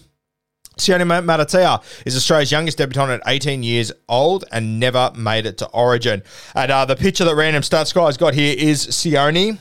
Sione 0.77 1.01
Mata'utia 1.23 1.83
is 2.05 2.15
Australia's 2.15 2.51
youngest 2.51 2.77
debutant 2.77 3.09
at 3.09 3.21
18 3.25 3.63
years 3.63 3.91
old 4.07 4.45
and 4.51 4.79
never 4.79 5.11
made 5.15 5.47
it 5.47 5.57
to 5.57 5.67
Origin. 5.69 6.21
And 6.53 6.71
uh, 6.71 6.85
the 6.85 6.95
picture 6.95 7.25
that 7.25 7.35
Random 7.35 7.63
Stats 7.63 7.93
Guy's 7.93 8.15
got 8.15 8.35
here 8.35 8.55
is 8.55 8.85
Sione 8.85 9.57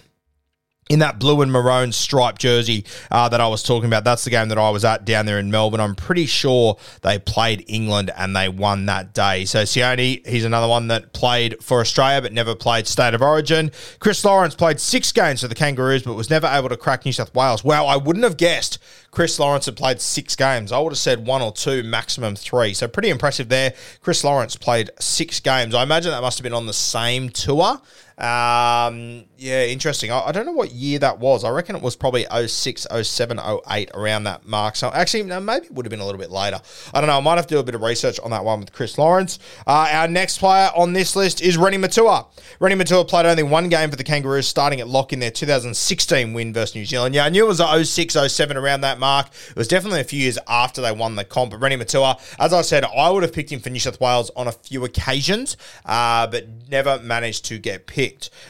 in 0.88 1.00
that 1.00 1.18
blue 1.18 1.42
and 1.42 1.50
maroon 1.50 1.90
striped 1.90 2.40
jersey 2.40 2.84
uh, 3.10 3.28
that 3.28 3.40
I 3.40 3.48
was 3.48 3.62
talking 3.62 3.86
about. 3.86 4.04
That's 4.04 4.24
the 4.24 4.30
game 4.30 4.48
that 4.48 4.58
I 4.58 4.70
was 4.70 4.84
at 4.84 5.04
down 5.04 5.26
there 5.26 5.38
in 5.38 5.50
Melbourne. 5.50 5.80
I'm 5.80 5.96
pretty 5.96 6.26
sure 6.26 6.76
they 7.02 7.18
played 7.18 7.64
England 7.66 8.12
and 8.16 8.36
they 8.36 8.48
won 8.48 8.86
that 8.86 9.12
day. 9.12 9.44
So 9.44 9.62
Sione, 9.62 10.24
he's 10.26 10.44
another 10.44 10.68
one 10.68 10.88
that 10.88 11.12
played 11.12 11.62
for 11.62 11.80
Australia 11.80 12.22
but 12.22 12.32
never 12.32 12.54
played 12.54 12.86
State 12.86 13.14
of 13.14 13.22
Origin. 13.22 13.72
Chris 13.98 14.24
Lawrence 14.24 14.54
played 14.54 14.78
six 14.78 15.10
games 15.10 15.40
for 15.40 15.48
the 15.48 15.54
Kangaroos 15.54 16.04
but 16.04 16.14
was 16.14 16.30
never 16.30 16.46
able 16.46 16.68
to 16.68 16.76
crack 16.76 17.04
New 17.04 17.12
South 17.12 17.34
Wales. 17.34 17.64
Wow, 17.64 17.86
I 17.86 17.96
wouldn't 17.96 18.24
have 18.24 18.36
guessed 18.36 18.78
Chris 19.10 19.38
Lawrence 19.38 19.64
had 19.64 19.76
played 19.76 20.00
six 20.00 20.36
games. 20.36 20.70
I 20.70 20.78
would 20.78 20.92
have 20.92 20.98
said 20.98 21.26
one 21.26 21.40
or 21.40 21.50
two, 21.50 21.82
maximum 21.82 22.36
three. 22.36 22.74
So 22.74 22.86
pretty 22.86 23.08
impressive 23.08 23.48
there. 23.48 23.72
Chris 24.02 24.22
Lawrence 24.22 24.56
played 24.56 24.90
six 25.00 25.40
games. 25.40 25.74
I 25.74 25.82
imagine 25.82 26.10
that 26.12 26.20
must 26.20 26.38
have 26.38 26.42
been 26.42 26.52
on 26.52 26.66
the 26.66 26.74
same 26.74 27.30
tour. 27.30 27.80
Um, 28.18 29.26
yeah, 29.36 29.64
interesting. 29.66 30.10
I, 30.10 30.28
I, 30.28 30.32
don't 30.32 30.46
know 30.46 30.52
what 30.52 30.72
year 30.72 30.98
that 31.00 31.18
was. 31.18 31.44
I 31.44 31.50
reckon 31.50 31.76
it 31.76 31.82
was 31.82 31.96
probably 31.96 32.24
06, 32.46 32.86
07, 33.02 33.38
08 33.70 33.90
around 33.92 34.24
that 34.24 34.46
mark. 34.46 34.76
So 34.76 34.88
actually, 34.88 35.24
no, 35.24 35.38
maybe 35.38 35.66
it 35.66 35.74
would 35.74 35.84
have 35.84 35.90
been 35.90 36.00
a 36.00 36.04
little 36.06 36.18
bit 36.18 36.30
later. 36.30 36.58
I 36.94 37.00
don't 37.02 37.08
know. 37.08 37.18
I 37.18 37.20
might 37.20 37.36
have 37.36 37.46
to 37.48 37.54
do 37.56 37.58
a 37.58 37.62
bit 37.62 37.74
of 37.74 37.82
research 37.82 38.18
on 38.20 38.30
that 38.30 38.42
one 38.42 38.60
with 38.60 38.72
Chris 38.72 38.96
Lawrence. 38.96 39.38
Uh, 39.66 39.88
our 39.92 40.08
next 40.08 40.38
player 40.38 40.70
on 40.74 40.94
this 40.94 41.14
list 41.14 41.42
is 41.42 41.58
Reni 41.58 41.76
Maitua. 41.76 42.26
Reni 42.58 42.82
Maitua 42.82 43.06
played 43.06 43.26
only 43.26 43.42
one 43.42 43.68
game 43.68 43.90
for 43.90 43.96
the 43.96 44.04
Kangaroos, 44.04 44.48
starting 44.48 44.80
at 44.80 44.88
lock 44.88 45.12
in 45.12 45.18
their 45.18 45.30
2016 45.30 46.32
win 46.32 46.54
versus 46.54 46.74
New 46.74 46.86
Zealand. 46.86 47.14
Yeah, 47.14 47.26
I 47.26 47.28
knew 47.28 47.44
it 47.44 47.48
was 47.48 47.90
06, 47.90 48.14
07 48.14 48.56
around 48.56 48.80
that 48.80 48.98
mark. 48.98 49.26
It 49.50 49.56
was 49.56 49.68
definitely 49.68 50.00
a 50.00 50.04
few 50.04 50.20
years 50.20 50.38
after 50.48 50.80
they 50.80 50.92
won 50.92 51.16
the 51.16 51.24
comp. 51.24 51.50
But 51.50 51.60
Reni 51.60 51.76
Maitua, 51.76 52.18
as 52.38 52.54
I 52.54 52.62
said, 52.62 52.82
I 52.84 53.10
would 53.10 53.24
have 53.24 53.34
picked 53.34 53.52
him 53.52 53.60
for 53.60 53.68
New 53.68 53.78
South 53.78 54.00
Wales 54.00 54.30
on 54.34 54.48
a 54.48 54.52
few 54.52 54.86
occasions, 54.86 55.58
uh, 55.84 56.26
but 56.28 56.46
never 56.70 56.98
managed 57.00 57.44
to 57.46 57.58
get 57.58 57.86
picked. 57.86 58.05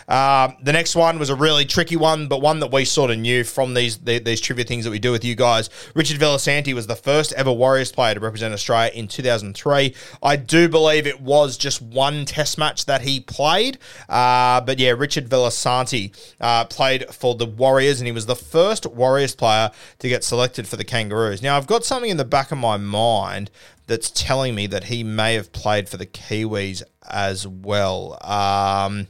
Um, 0.08 0.56
the 0.62 0.72
next 0.72 0.94
one 0.94 1.18
was 1.18 1.30
a 1.30 1.34
really 1.34 1.64
tricky 1.64 1.96
one, 1.96 2.28
but 2.28 2.40
one 2.40 2.60
that 2.60 2.72
we 2.72 2.84
sort 2.84 3.10
of 3.10 3.18
knew 3.18 3.44
from 3.44 3.74
these 3.74 3.98
the, 3.98 4.18
these 4.18 4.40
trivia 4.40 4.64
things 4.64 4.84
that 4.84 4.90
we 4.90 4.98
do 4.98 5.12
with 5.12 5.24
you 5.24 5.34
guys. 5.34 5.70
Richard 5.94 6.20
Villasanti 6.20 6.74
was 6.74 6.86
the 6.86 6.96
first 6.96 7.32
ever 7.34 7.52
Warriors 7.52 7.92
player 7.92 8.14
to 8.14 8.20
represent 8.20 8.54
Australia 8.54 8.90
in 8.94 9.08
2003. 9.08 9.94
I 10.22 10.36
do 10.36 10.68
believe 10.68 11.06
it 11.06 11.20
was 11.20 11.56
just 11.56 11.82
one 11.82 12.24
Test 12.24 12.58
match 12.58 12.86
that 12.86 13.02
he 13.02 13.20
played, 13.20 13.78
uh, 14.08 14.60
but 14.60 14.78
yeah, 14.78 14.90
Richard 14.90 15.28
Villasanti 15.28 16.14
uh, 16.40 16.64
played 16.66 17.06
for 17.14 17.34
the 17.34 17.46
Warriors, 17.46 18.00
and 18.00 18.06
he 18.06 18.12
was 18.12 18.26
the 18.26 18.36
first 18.36 18.86
Warriors 18.86 19.34
player 19.34 19.70
to 19.98 20.08
get 20.08 20.24
selected 20.24 20.66
for 20.66 20.76
the 20.76 20.84
Kangaroos. 20.84 21.42
Now, 21.42 21.56
I've 21.56 21.66
got 21.66 21.84
something 21.84 22.10
in 22.10 22.16
the 22.16 22.24
back 22.24 22.52
of 22.52 22.58
my 22.58 22.76
mind 22.76 23.50
that's 23.86 24.10
telling 24.10 24.54
me 24.54 24.66
that 24.66 24.84
he 24.84 25.04
may 25.04 25.34
have 25.34 25.52
played 25.52 25.88
for 25.88 25.96
the 25.96 26.06
Kiwis 26.06 26.82
as 27.08 27.46
well. 27.46 28.18
Um, 28.22 29.08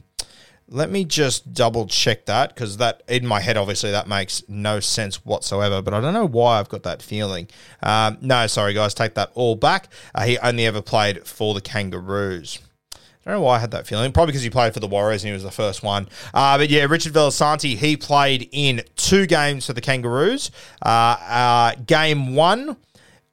let 0.69 0.89
me 0.89 1.05
just 1.05 1.53
double 1.53 1.87
check 1.87 2.25
that 2.25 2.53
because 2.53 2.77
that 2.77 3.03
in 3.07 3.25
my 3.25 3.39
head, 3.39 3.57
obviously, 3.57 3.91
that 3.91 4.07
makes 4.07 4.43
no 4.47 4.79
sense 4.79 5.25
whatsoever. 5.25 5.81
But 5.81 5.93
I 5.93 6.01
don't 6.01 6.13
know 6.13 6.27
why 6.27 6.59
I've 6.59 6.69
got 6.69 6.83
that 6.83 7.01
feeling. 7.01 7.47
Um, 7.81 8.17
no, 8.21 8.47
sorry, 8.47 8.73
guys, 8.73 8.93
take 8.93 9.13
that 9.15 9.31
all 9.33 9.55
back. 9.55 9.87
Uh, 10.13 10.23
he 10.23 10.37
only 10.39 10.65
ever 10.65 10.81
played 10.81 11.25
for 11.25 11.53
the 11.53 11.61
Kangaroos. 11.61 12.59
I 12.95 13.31
don't 13.31 13.39
know 13.39 13.45
why 13.45 13.57
I 13.57 13.59
had 13.59 13.71
that 13.71 13.85
feeling. 13.85 14.13
Probably 14.13 14.31
because 14.31 14.43
he 14.43 14.49
played 14.49 14.73
for 14.73 14.79
the 14.79 14.87
Warriors 14.87 15.23
and 15.23 15.29
he 15.29 15.33
was 15.33 15.43
the 15.43 15.51
first 15.51 15.83
one. 15.83 16.07
Uh, 16.33 16.57
but 16.57 16.69
yeah, 16.69 16.85
Richard 16.85 17.11
Villasanti, 17.13 17.75
he 17.75 17.97
played 17.97 18.47
in 18.53 18.83
two 18.95 19.25
games 19.25 19.65
for 19.65 19.73
the 19.73 19.81
Kangaroos. 19.81 20.49
Uh, 20.81 21.17
uh 21.19 21.75
game 21.85 22.35
one 22.35 22.77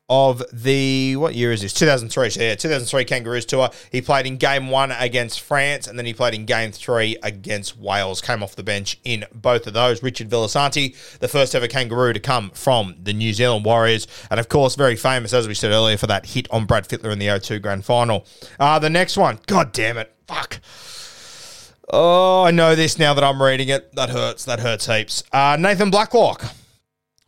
of 0.08 0.42
the 0.52 1.16
what 1.16 1.34
year 1.34 1.50
is 1.50 1.62
this? 1.62 1.72
2003. 1.72 2.30
So 2.30 2.40
yeah, 2.40 2.54
2003 2.54 3.04
Kangaroos 3.04 3.46
tour. 3.46 3.70
He 3.90 4.02
played 4.02 4.26
in 4.26 4.36
game 4.36 4.68
one 4.68 4.92
against 4.92 5.40
France, 5.40 5.86
and 5.86 5.98
then 5.98 6.04
he 6.04 6.12
played 6.12 6.34
in 6.34 6.44
game 6.44 6.72
three 6.72 7.16
against 7.22 7.78
Wales. 7.78 8.20
Came 8.20 8.42
off 8.42 8.54
the 8.54 8.62
bench 8.62 8.98
in 9.04 9.24
both 9.32 9.66
of 9.66 9.72
those. 9.72 10.02
Richard 10.02 10.28
Villasanti, 10.28 11.18
the 11.18 11.28
first 11.28 11.54
ever 11.54 11.66
Kangaroo 11.66 12.12
to 12.12 12.20
come 12.20 12.50
from 12.50 12.96
the 13.02 13.12
New 13.12 13.32
Zealand 13.32 13.64
Warriors, 13.64 14.06
and 14.30 14.38
of 14.38 14.48
course 14.48 14.74
very 14.74 14.96
famous 14.96 15.32
as 15.32 15.48
we 15.48 15.54
said 15.54 15.70
earlier 15.72 15.96
for 15.96 16.06
that 16.06 16.26
hit 16.26 16.50
on 16.50 16.66
Brad 16.66 16.86
Fittler 16.86 17.12
in 17.12 17.18
the 17.18 17.26
0-2 17.26 17.62
Grand 17.62 17.84
Final. 17.84 18.26
Uh, 18.60 18.78
the 18.78 18.90
next 18.90 19.16
one, 19.16 19.38
God 19.46 19.72
damn 19.72 19.96
it, 19.96 20.12
fuck. 20.26 20.60
Oh, 21.88 22.44
I 22.44 22.50
know 22.50 22.74
this 22.74 22.98
now 22.98 23.14
that 23.14 23.22
I'm 23.22 23.42
reading 23.42 23.68
it. 23.68 23.94
That 23.94 24.08
hurts. 24.08 24.46
That 24.46 24.60
hurts 24.60 24.86
heaps. 24.86 25.22
Uh, 25.32 25.56
Nathan 25.60 25.90
Blacklock 25.90 26.42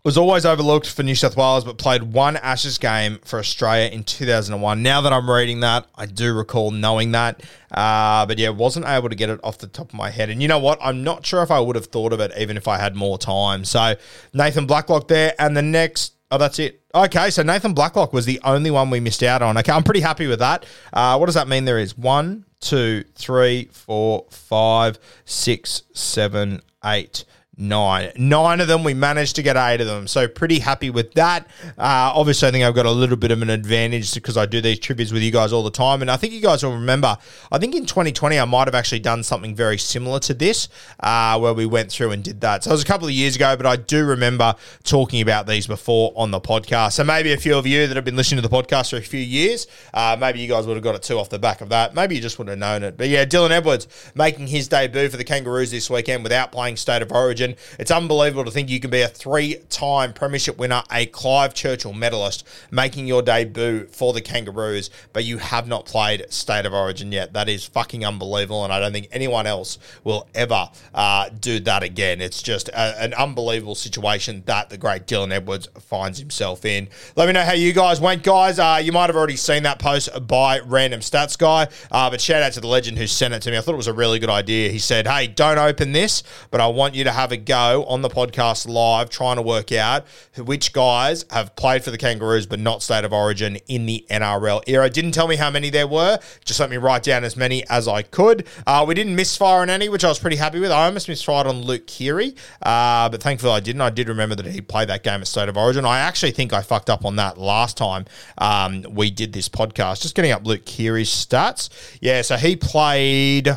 was 0.06 0.16
always 0.16 0.46
overlooked 0.46 0.88
for 0.88 1.02
New 1.02 1.16
South 1.16 1.36
Wales, 1.36 1.64
but 1.64 1.78
played 1.78 2.00
one 2.04 2.36
Ashes 2.36 2.78
game 2.78 3.18
for 3.24 3.40
Australia 3.40 3.90
in 3.90 4.04
2001. 4.04 4.80
Now 4.80 5.00
that 5.00 5.12
I'm 5.12 5.28
reading 5.28 5.58
that, 5.60 5.88
I 5.96 6.06
do 6.06 6.32
recall 6.32 6.70
knowing 6.70 7.10
that. 7.10 7.42
Uh, 7.72 8.24
but 8.24 8.38
yeah, 8.38 8.50
wasn't 8.50 8.86
able 8.86 9.08
to 9.08 9.16
get 9.16 9.30
it 9.30 9.40
off 9.42 9.58
the 9.58 9.66
top 9.66 9.88
of 9.88 9.94
my 9.94 10.10
head. 10.10 10.30
And 10.30 10.40
you 10.40 10.46
know 10.46 10.60
what? 10.60 10.78
I'm 10.80 11.02
not 11.02 11.26
sure 11.26 11.42
if 11.42 11.50
I 11.50 11.58
would 11.58 11.74
have 11.74 11.86
thought 11.86 12.12
of 12.12 12.20
it 12.20 12.30
even 12.38 12.56
if 12.56 12.68
I 12.68 12.78
had 12.78 12.94
more 12.94 13.18
time. 13.18 13.64
So 13.64 13.96
Nathan 14.32 14.64
Blacklock 14.64 15.08
there. 15.08 15.34
And 15.40 15.56
the 15.56 15.62
next, 15.62 16.12
oh, 16.30 16.38
that's 16.38 16.60
it. 16.60 16.82
Okay, 16.94 17.30
so 17.30 17.42
Nathan 17.42 17.74
Blacklock 17.74 18.12
was 18.12 18.26
the 18.26 18.40
only 18.44 18.70
one 18.70 18.90
we 18.90 19.00
missed 19.00 19.24
out 19.24 19.42
on. 19.42 19.58
Okay, 19.58 19.72
I'm 19.72 19.82
pretty 19.82 20.02
happy 20.02 20.28
with 20.28 20.38
that. 20.38 20.66
Uh, 20.92 21.16
what 21.16 21.26
does 21.26 21.34
that 21.34 21.48
mean? 21.48 21.64
There 21.64 21.80
is 21.80 21.98
one, 21.98 22.44
two, 22.60 23.02
three, 23.16 23.70
four, 23.72 24.26
five, 24.30 25.00
six, 25.24 25.82
seven, 25.94 26.62
eight 26.84 27.24
nine. 27.56 28.12
Nine 28.16 28.60
of 28.60 28.68
them, 28.68 28.84
we 28.84 28.94
managed 28.94 29.36
to 29.36 29.42
get 29.42 29.56
eight 29.56 29.80
of 29.80 29.86
them. 29.86 30.06
So 30.06 30.28
pretty 30.28 30.58
happy 30.58 30.90
with 30.90 31.14
that. 31.14 31.46
Uh, 31.78 32.12
obviously, 32.14 32.48
I 32.48 32.50
think 32.50 32.64
I've 32.64 32.74
got 32.74 32.86
a 32.86 32.90
little 32.90 33.16
bit 33.16 33.30
of 33.30 33.40
an 33.42 33.50
advantage 33.50 34.12
because 34.14 34.36
I 34.36 34.46
do 34.46 34.60
these 34.60 34.78
tributes 34.78 35.12
with 35.12 35.22
you 35.22 35.30
guys 35.30 35.52
all 35.52 35.62
the 35.62 35.70
time. 35.70 36.02
And 36.02 36.10
I 36.10 36.16
think 36.16 36.32
you 36.32 36.40
guys 36.40 36.62
will 36.62 36.74
remember, 36.74 37.16
I 37.50 37.58
think 37.58 37.74
in 37.74 37.86
2020, 37.86 38.38
I 38.38 38.44
might 38.44 38.66
have 38.66 38.74
actually 38.74 39.00
done 39.00 39.22
something 39.22 39.54
very 39.54 39.78
similar 39.78 40.18
to 40.20 40.34
this 40.34 40.68
uh, 41.00 41.38
where 41.38 41.54
we 41.54 41.66
went 41.66 41.90
through 41.90 42.10
and 42.10 42.22
did 42.22 42.40
that. 42.42 42.64
So 42.64 42.70
it 42.70 42.74
was 42.74 42.82
a 42.82 42.86
couple 42.86 43.06
of 43.06 43.14
years 43.14 43.36
ago, 43.36 43.56
but 43.56 43.66
I 43.66 43.76
do 43.76 44.04
remember 44.04 44.54
talking 44.84 45.22
about 45.22 45.46
these 45.46 45.66
before 45.66 46.12
on 46.14 46.30
the 46.30 46.40
podcast. 46.40 46.92
So 46.92 47.04
maybe 47.04 47.32
a 47.32 47.38
few 47.38 47.56
of 47.56 47.66
you 47.66 47.86
that 47.86 47.96
have 47.96 48.04
been 48.04 48.16
listening 48.16 48.42
to 48.42 48.48
the 48.48 48.54
podcast 48.54 48.90
for 48.90 48.96
a 48.96 49.02
few 49.02 49.20
years, 49.20 49.66
uh, 49.94 50.16
maybe 50.18 50.40
you 50.40 50.48
guys 50.48 50.66
would 50.66 50.76
have 50.76 50.84
got 50.84 50.94
it 50.94 51.02
too 51.02 51.18
off 51.18 51.30
the 51.30 51.38
back 51.38 51.60
of 51.60 51.70
that. 51.70 51.94
Maybe 51.94 52.16
you 52.16 52.20
just 52.20 52.38
would 52.38 52.48
have 52.48 52.58
known 52.58 52.82
it. 52.82 52.96
But 52.98 53.08
yeah, 53.08 53.24
Dylan 53.24 53.50
Edwards 53.50 53.88
making 54.14 54.48
his 54.48 54.68
debut 54.68 55.08
for 55.08 55.16
the 55.16 55.24
Kangaroos 55.24 55.70
this 55.70 55.88
weekend 55.88 56.22
without 56.22 56.52
playing 56.52 56.76
State 56.76 57.02
of 57.02 57.12
Origin. 57.12 57.45
It's 57.78 57.90
unbelievable 57.90 58.44
to 58.44 58.50
think 58.50 58.68
you 58.68 58.80
can 58.80 58.90
be 58.90 59.02
a 59.02 59.08
three 59.08 59.56
time 59.68 60.12
Premiership 60.12 60.58
winner, 60.58 60.82
a 60.90 61.06
Clive 61.06 61.54
Churchill 61.54 61.92
medalist, 61.92 62.46
making 62.70 63.06
your 63.06 63.22
debut 63.22 63.86
for 63.86 64.12
the 64.12 64.20
Kangaroos, 64.20 64.90
but 65.12 65.24
you 65.24 65.38
have 65.38 65.68
not 65.68 65.86
played 65.86 66.26
State 66.32 66.66
of 66.66 66.72
Origin 66.72 67.12
yet. 67.12 67.32
That 67.32 67.48
is 67.48 67.64
fucking 67.66 68.04
unbelievable, 68.04 68.64
and 68.64 68.72
I 68.72 68.80
don't 68.80 68.92
think 68.92 69.08
anyone 69.12 69.46
else 69.46 69.78
will 70.04 70.28
ever 70.34 70.68
uh, 70.94 71.28
do 71.40 71.60
that 71.60 71.82
again. 71.82 72.20
It's 72.20 72.42
just 72.42 72.68
a, 72.70 73.02
an 73.02 73.14
unbelievable 73.14 73.74
situation 73.74 74.42
that 74.46 74.70
the 74.70 74.78
great 74.78 75.06
Dylan 75.06 75.32
Edwards 75.32 75.68
finds 75.80 76.18
himself 76.18 76.64
in. 76.64 76.88
Let 77.14 77.26
me 77.26 77.32
know 77.32 77.44
how 77.44 77.52
you 77.52 77.72
guys 77.72 78.00
went, 78.00 78.22
guys. 78.22 78.58
Uh, 78.58 78.80
you 78.82 78.92
might 78.92 79.06
have 79.06 79.16
already 79.16 79.36
seen 79.36 79.62
that 79.64 79.78
post 79.78 80.08
by 80.26 80.60
Random 80.60 81.00
Stats 81.00 81.38
Guy, 81.38 81.68
uh, 81.90 82.10
but 82.10 82.20
shout 82.20 82.42
out 82.42 82.52
to 82.54 82.60
the 82.60 82.66
legend 82.66 82.98
who 82.98 83.06
sent 83.06 83.34
it 83.34 83.42
to 83.42 83.50
me. 83.50 83.58
I 83.58 83.60
thought 83.60 83.74
it 83.74 83.78
was 83.78 83.86
a 83.86 83.92
really 83.92 84.18
good 84.18 84.30
idea. 84.30 84.70
He 84.70 84.78
said, 84.78 85.06
Hey, 85.06 85.26
don't 85.26 85.58
open 85.58 85.92
this, 85.92 86.22
but 86.50 86.60
I 86.60 86.66
want 86.66 86.94
you 86.94 87.04
to 87.04 87.12
have 87.12 87.32
a 87.32 87.35
go 87.36 87.84
on 87.84 88.02
the 88.02 88.08
podcast 88.08 88.68
live 88.68 89.10
trying 89.10 89.36
to 89.36 89.42
work 89.42 89.72
out 89.72 90.06
which 90.36 90.72
guys 90.72 91.24
have 91.30 91.54
played 91.56 91.82
for 91.82 91.90
the 91.90 91.98
Kangaroos 91.98 92.46
but 92.46 92.58
not 92.58 92.82
state 92.82 93.04
of 93.04 93.12
origin 93.12 93.56
in 93.68 93.86
the 93.86 94.04
NRL 94.10 94.62
era. 94.66 94.88
Didn't 94.90 95.12
tell 95.12 95.28
me 95.28 95.36
how 95.36 95.50
many 95.50 95.70
there 95.70 95.86
were. 95.86 96.18
Just 96.44 96.60
let 96.60 96.70
me 96.70 96.76
write 96.76 97.02
down 97.02 97.24
as 97.24 97.36
many 97.36 97.66
as 97.68 97.88
I 97.88 98.02
could. 98.02 98.46
Uh, 98.66 98.84
we 98.86 98.94
didn't 98.94 99.16
misfire 99.16 99.62
on 99.62 99.70
any, 99.70 99.88
which 99.88 100.04
I 100.04 100.08
was 100.08 100.18
pretty 100.18 100.36
happy 100.36 100.60
with. 100.60 100.70
I 100.70 100.86
almost 100.86 101.08
misfired 101.08 101.46
on 101.46 101.62
Luke 101.62 101.86
Keary, 101.86 102.34
uh, 102.62 103.08
but 103.08 103.22
thankfully 103.22 103.52
I 103.52 103.60
didn't. 103.60 103.80
I 103.80 103.90
did 103.90 104.08
remember 104.08 104.34
that 104.36 104.46
he 104.46 104.60
played 104.60 104.88
that 104.88 105.02
game 105.02 105.20
at 105.20 105.26
state 105.26 105.48
of 105.48 105.56
origin. 105.56 105.84
I 105.84 105.98
actually 105.98 106.32
think 106.32 106.52
I 106.52 106.62
fucked 106.62 106.90
up 106.90 107.04
on 107.04 107.16
that 107.16 107.38
last 107.38 107.76
time 107.76 108.06
um, 108.38 108.84
we 108.90 109.10
did 109.10 109.32
this 109.32 109.48
podcast. 109.48 110.02
Just 110.02 110.14
getting 110.14 110.32
up 110.32 110.46
Luke 110.46 110.64
Keary's 110.64 111.10
stats. 111.10 111.68
Yeah, 112.00 112.22
so 112.22 112.36
he 112.36 112.56
played. 112.56 113.48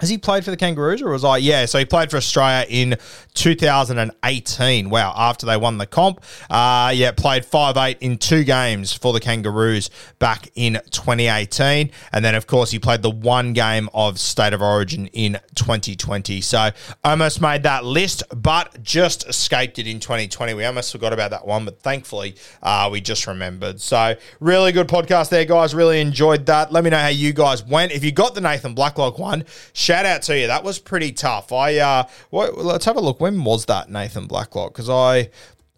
Has 0.00 0.08
he 0.08 0.16
played 0.16 0.44
for 0.44 0.50
the 0.50 0.56
Kangaroos 0.56 1.02
or 1.02 1.10
was 1.10 1.24
I? 1.24 1.36
Yeah, 1.36 1.66
so 1.66 1.78
he 1.78 1.84
played 1.84 2.10
for 2.10 2.16
Australia 2.16 2.66
in 2.68 2.96
2018. 3.34 4.90
Wow, 4.90 5.12
after 5.14 5.44
they 5.44 5.58
won 5.58 5.76
the 5.76 5.86
comp. 5.86 6.22
Uh, 6.48 6.90
yeah, 6.94 7.12
played 7.12 7.44
5 7.44 7.76
8 7.76 7.98
in 8.00 8.16
two 8.16 8.44
games 8.44 8.92
for 8.94 9.12
the 9.12 9.20
Kangaroos 9.20 9.90
back 10.18 10.50
in 10.54 10.80
2018. 10.90 11.90
And 12.12 12.24
then, 12.24 12.34
of 12.34 12.46
course, 12.46 12.70
he 12.70 12.78
played 12.78 13.02
the 13.02 13.10
one 13.10 13.52
game 13.52 13.90
of 13.92 14.18
State 14.18 14.54
of 14.54 14.62
Origin 14.62 15.08
in 15.08 15.38
2020. 15.54 16.40
So 16.40 16.70
almost 17.04 17.42
made 17.42 17.62
that 17.64 17.84
list, 17.84 18.22
but 18.34 18.82
just 18.82 19.28
escaped 19.28 19.78
it 19.78 19.86
in 19.86 20.00
2020. 20.00 20.54
We 20.54 20.64
almost 20.64 20.92
forgot 20.92 21.12
about 21.12 21.30
that 21.32 21.46
one, 21.46 21.66
but 21.66 21.80
thankfully 21.80 22.36
uh, 22.62 22.88
we 22.90 23.02
just 23.02 23.26
remembered. 23.26 23.82
So 23.82 24.16
really 24.40 24.72
good 24.72 24.88
podcast 24.88 25.28
there, 25.28 25.44
guys. 25.44 25.74
Really 25.74 26.00
enjoyed 26.00 26.46
that. 26.46 26.72
Let 26.72 26.84
me 26.84 26.90
know 26.90 26.98
how 26.98 27.08
you 27.08 27.34
guys 27.34 27.64
went. 27.64 27.92
If 27.92 28.02
you 28.02 28.12
got 28.12 28.34
the 28.34 28.40
Nathan 28.40 28.74
Blacklock 28.74 29.18
one, 29.18 29.44
shout 29.90 30.06
out 30.06 30.22
to 30.22 30.38
you. 30.38 30.46
That 30.46 30.62
was 30.62 30.78
pretty 30.78 31.12
tough. 31.12 31.52
I 31.52 31.78
uh, 31.78 32.04
what, 32.30 32.56
let's 32.58 32.84
have 32.84 32.96
a 32.96 33.00
look. 33.00 33.20
When 33.20 33.42
was 33.42 33.66
that 33.66 33.90
Nathan 33.90 34.26
Blacklock? 34.26 34.72
Because 34.72 34.88
I 34.88 35.30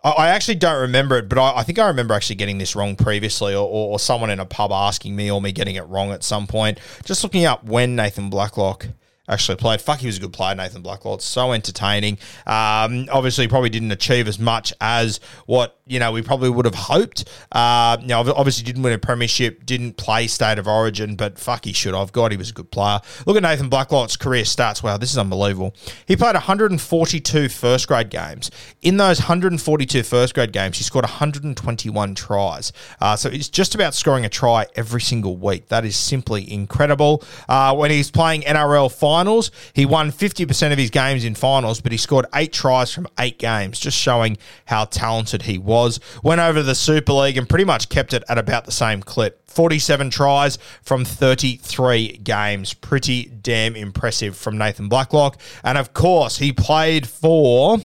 I, 0.04 0.28
actually 0.31 0.57
don't 0.57 0.81
remember 0.81 1.16
it, 1.19 1.28
but 1.28 1.38
I, 1.38 1.61
I 1.61 1.62
think 1.62 1.78
I 1.78 1.87
remember 1.87 2.12
actually 2.12 2.37
getting 2.37 2.59
this 2.59 2.75
wrong 2.75 2.97
previously, 2.97 3.54
or, 3.54 3.64
or, 3.64 3.92
or 3.92 3.99
someone 4.00 4.31
in 4.31 4.40
a 4.40 4.45
pub 4.45 4.73
asking 4.73 5.14
me, 5.14 5.31
or 5.31 5.40
me 5.40 5.52
getting 5.52 5.76
it 5.76 5.83
wrong 5.83 6.11
at 6.11 6.25
some 6.25 6.49
point. 6.49 6.78
Just 7.04 7.23
looking 7.23 7.45
up 7.45 7.64
when 7.64 7.95
Nathan 7.95 8.28
Blacklock 8.28 8.88
actually 9.28 9.57
played. 9.57 9.81
Fuck, 9.81 10.00
he 10.00 10.07
was 10.07 10.16
a 10.16 10.21
good 10.21 10.33
player, 10.33 10.54
Nathan 10.54 10.83
Blacklock. 10.83 11.21
So 11.21 11.52
entertaining. 11.52 12.19
Um, 12.47 13.09
obviously, 13.12 13.47
probably 13.47 13.71
didn't 13.71 13.92
achieve 13.92 14.26
as 14.26 14.38
much 14.38 14.73
as 14.81 15.21
what 15.47 15.81
you 15.93 15.99
know 15.99 16.11
we 16.11 16.23
probably 16.23 16.51
would 16.51 16.65
have 16.65 16.75
hoped. 16.75 17.29
Uh, 17.53 17.99
you 18.01 18.09
know, 18.09 18.21
obviously 18.35 18.65
didn't 18.65 18.83
win 18.83 18.93
a 18.93 18.99
premiership, 18.99 19.67
didn't 19.67 19.97
play 19.97 20.27
state 20.27 20.59
of 20.59 20.67
origin, 20.67 21.17
but 21.17 21.39
fuck, 21.39 21.65
he 21.65 21.73
should 21.73 21.95
have. 21.95 22.13
God, 22.13 22.33
he 22.33 22.39
was 22.39 22.51
a 22.51 22.53
good 22.53 22.71
player. 22.71 23.01
Look 23.27 23.37
at 23.37 23.43
Nathan 23.43 23.69
Blacklock's 23.69 24.17
career 24.17 24.45
starts. 24.45 24.83
Wow, 24.83 24.97
this 24.97 25.11
is 25.13 25.19
unbelievable. 25.19 25.75
He 26.07 26.17
played 26.17 26.35
142 26.35 27.49
first 27.49 27.89
grade 27.89 28.11
games. 28.11 28.51
In 28.81 28.97
those 28.97 29.21
142 29.21 30.03
first 30.03 30.35
grade 30.35 30.53
games, 30.53 30.79
he 30.79 30.85
scored 30.85 31.05
121 31.05 32.15
tries. 32.15 32.73
Uh, 33.01 33.17
so 33.17 33.29
it's 33.29 33.49
just 33.49 33.75
about 33.75 33.95
scoring 33.95 34.25
a 34.25 34.29
try 34.29 34.67
every 34.75 35.01
single 35.01 35.37
week. 35.37 35.69
That 35.69 35.85
is 35.85 35.97
simply 35.97 36.51
incredible. 36.51 37.23
Uh, 37.49 37.75
when 37.75 37.91
he's 37.91 38.11
playing 38.11 38.43
NRL 38.43 38.91
finals, 38.91 39.51
he 39.75 39.85
won 39.85 40.11
50% 40.11 40.73
of 40.73 40.79
his 40.79 40.91
games 40.91 41.25
in 41.25 41.35
finals, 41.35 41.81
but 41.81 41.93
he 41.93 41.99
scored 41.99 42.27
eight 42.35 42.53
tries 42.53 42.93
from 42.93 43.07
eight 43.19 43.39
games, 43.39 43.79
just 43.79 43.99
showing 43.99 44.39
how 44.67 44.85
talented 44.85 45.43
he 45.43 45.59
was. 45.59 45.82
Went 46.23 46.41
over 46.41 46.61
to 46.61 46.62
the 46.62 46.75
Super 46.75 47.12
League 47.12 47.37
and 47.37 47.49
pretty 47.49 47.65
much 47.65 47.89
kept 47.89 48.12
it 48.12 48.25
at 48.29 48.39
about 48.39 48.65
the 48.65 48.73
same 48.73 49.03
clip. 49.03 49.49
47 49.49 50.11
tries 50.11 50.59
from 50.83 51.05
33 51.05 52.19
games. 52.19 52.75
Pretty 52.75 53.27
damn 53.27 53.77
impressive 53.77 54.37
from 54.37 54.57
Nathan 54.59 54.89
Blacklock. 54.89 55.39
And 55.62 55.77
of 55.77 55.93
course, 55.95 56.39
he 56.39 56.53
played 56.53 57.07
for. 57.07 57.79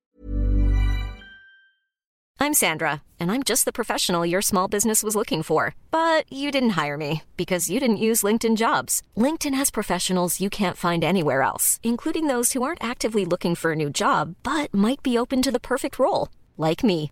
I'm 2.39 2.53
Sandra, 2.53 3.01
and 3.19 3.31
I'm 3.31 3.41
just 3.41 3.65
the 3.65 3.71
professional 3.71 4.23
your 4.23 4.43
small 4.43 4.67
business 4.67 5.01
was 5.01 5.15
looking 5.15 5.41
for. 5.41 5.73
But 5.89 6.31
you 6.31 6.51
didn't 6.51 6.77
hire 6.81 6.95
me 6.97 7.23
because 7.35 7.69
you 7.69 7.79
didn't 7.79 7.97
use 7.97 8.23
LinkedIn 8.23 8.57
jobs. 8.57 9.01
LinkedIn 9.17 9.55
has 9.55 9.71
professionals 9.71 10.39
you 10.39 10.49
can't 10.49 10.77
find 10.77 11.03
anywhere 11.03 11.41
else, 11.41 11.79
including 11.83 12.27
those 12.27 12.53
who 12.53 12.61
aren't 12.63 12.83
actively 12.83 13.25
looking 13.25 13.55
for 13.55 13.71
a 13.71 13.75
new 13.75 13.89
job 13.89 14.35
but 14.43 14.73
might 14.73 15.01
be 15.03 15.17
open 15.17 15.41
to 15.41 15.51
the 15.51 15.59
perfect 15.59 15.97
role, 15.97 16.29
like 16.57 16.83
me. 16.83 17.11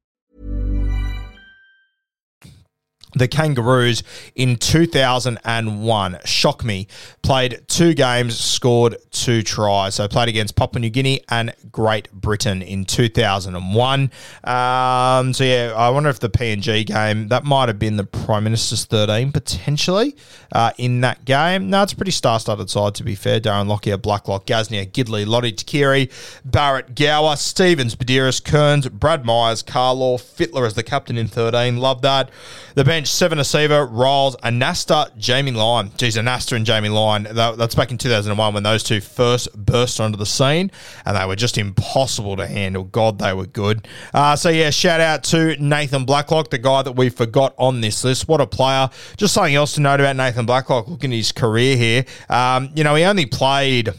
The 3.13 3.27
Kangaroos 3.27 4.03
in 4.35 4.55
2001. 4.55 6.19
Shock 6.25 6.63
me. 6.63 6.87
Played 7.21 7.61
two 7.67 7.93
games, 7.93 8.39
scored 8.39 8.97
two 9.11 9.43
tries. 9.43 9.95
So 9.95 10.07
played 10.07 10.29
against 10.29 10.55
Papua 10.55 10.79
New 10.79 10.89
Guinea 10.89 11.21
and 11.29 11.53
Great 11.71 12.11
Britain 12.11 12.61
in 12.61 12.85
2001. 12.85 14.11
Um, 14.43 15.33
so 15.33 15.43
yeah, 15.43 15.73
I 15.75 15.89
wonder 15.89 16.09
if 16.09 16.19
the 16.19 16.29
PNG 16.29 16.85
game, 16.85 17.27
that 17.27 17.43
might 17.43 17.69
have 17.69 17.79
been 17.79 17.97
the 17.97 18.05
Prime 18.05 18.43
Minister's 18.43 18.85
13 18.85 19.31
potentially 19.31 20.15
uh, 20.51 20.71
in 20.77 21.01
that 21.01 21.25
game. 21.25 21.69
No, 21.69 21.83
it's 21.83 21.93
a 21.93 21.95
pretty 21.95 22.11
star-studded 22.11 22.69
side 22.69 22.95
to 22.95 23.03
be 23.03 23.15
fair. 23.15 23.39
Darren 23.39 23.67
Lockyer, 23.67 23.97
Blacklock, 23.97 24.45
Gasnier, 24.45 24.89
Gidley, 24.89 25.25
Lote 25.25 25.43
Tuqiri, 25.43 26.11
Barrett 26.45 26.95
Gower, 26.95 27.35
Stevens, 27.35 27.95
Buderus, 27.95 28.43
Kearns, 28.43 28.87
Brad 28.87 29.25
Myers, 29.25 29.63
Carlaw, 29.63 30.17
Fittler 30.17 30.65
as 30.65 30.73
the 30.73 30.83
captain 30.83 31.17
in 31.17 31.27
13. 31.27 31.77
Love 31.77 32.01
that. 32.01 32.29
The 32.75 32.83
bench, 33.01 33.11
Seven 33.11 33.39
Asiva, 33.39 33.87
Riles, 33.89 34.35
Anasta, 34.43 35.15
Jamie 35.17 35.49
Lyon. 35.51 35.91
Geez, 35.97 36.17
Anasta 36.17 36.55
and 36.55 36.67
Jamie 36.67 36.89
Lyon. 36.89 37.23
That, 37.23 37.57
that's 37.57 37.73
back 37.73 37.89
in 37.89 37.97
2001 37.97 38.53
when 38.53 38.61
those 38.61 38.83
two 38.83 39.01
first 39.01 39.51
burst 39.53 39.99
onto 39.99 40.19
the 40.19 40.25
scene, 40.25 40.69
and 41.03 41.17
they 41.17 41.25
were 41.25 41.35
just 41.35 41.57
impossible 41.57 42.37
to 42.37 42.45
handle. 42.45 42.83
God, 42.83 43.17
they 43.17 43.33
were 43.33 43.47
good. 43.47 43.87
Uh, 44.13 44.35
so, 44.35 44.49
yeah, 44.49 44.69
shout 44.69 45.01
out 45.01 45.23
to 45.25 45.55
Nathan 45.59 46.05
Blacklock, 46.05 46.51
the 46.51 46.59
guy 46.59 46.83
that 46.83 46.91
we 46.91 47.09
forgot 47.09 47.55
on 47.57 47.81
this 47.81 48.03
list. 48.03 48.27
What 48.27 48.39
a 48.39 48.45
player. 48.45 48.87
Just 49.17 49.33
something 49.33 49.55
else 49.55 49.73
to 49.73 49.81
note 49.81 49.99
about 49.99 50.15
Nathan 50.15 50.45
Blacklock, 50.45 50.87
looking 50.87 51.11
at 51.11 51.15
his 51.15 51.31
career 51.31 51.75
here. 51.75 52.05
Um, 52.29 52.69
you 52.75 52.83
know, 52.83 52.93
he 52.93 53.03
only 53.03 53.25
played. 53.25 53.89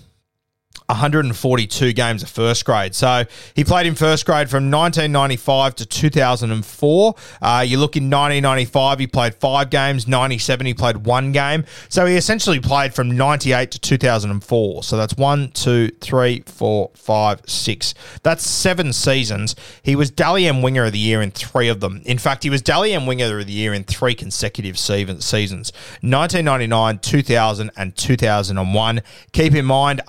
142 0.86 1.92
games 1.92 2.22
of 2.22 2.28
first 2.28 2.64
grade. 2.64 2.94
So 2.94 3.24
he 3.54 3.64
played 3.64 3.86
in 3.86 3.94
first 3.94 4.26
grade 4.26 4.48
from 4.50 4.70
1995 4.70 5.76
to 5.76 5.86
2004. 5.86 7.14
Uh, 7.40 7.64
you 7.66 7.78
look 7.78 7.96
in 7.96 8.04
1995, 8.04 8.98
he 8.98 9.06
played 9.06 9.34
five 9.34 9.70
games. 9.70 10.06
97, 10.06 10.66
he 10.66 10.74
played 10.74 10.98
one 10.98 11.32
game. 11.32 11.64
So 11.88 12.06
he 12.06 12.16
essentially 12.16 12.60
played 12.60 12.94
from 12.94 13.16
98 13.16 13.70
to 13.72 13.78
2004. 13.78 14.82
So 14.82 14.96
that's 14.96 15.16
one, 15.16 15.50
two, 15.52 15.88
three, 16.00 16.42
four, 16.46 16.90
five, 16.94 17.40
six. 17.46 17.94
That's 18.22 18.46
seven 18.46 18.92
seasons. 18.92 19.54
He 19.82 19.96
was 19.96 20.10
Dally 20.10 20.46
M 20.46 20.62
Winger 20.62 20.84
of 20.84 20.92
the 20.92 20.98
Year 20.98 21.22
in 21.22 21.30
three 21.30 21.68
of 21.68 21.80
them. 21.80 22.02
In 22.04 22.18
fact, 22.18 22.42
he 22.42 22.50
was 22.50 22.62
Dally 22.62 22.92
M 22.92 23.06
Winger 23.06 23.38
of 23.38 23.46
the 23.46 23.52
Year 23.52 23.72
in 23.72 23.84
three 23.84 24.14
consecutive 24.14 24.78
seasons 24.78 25.32
1999, 25.32 26.98
2000, 26.98 27.70
and 27.76 27.96
2001. 27.96 29.02
Keep 29.32 29.54
in 29.54 29.64
mind, 29.64 30.00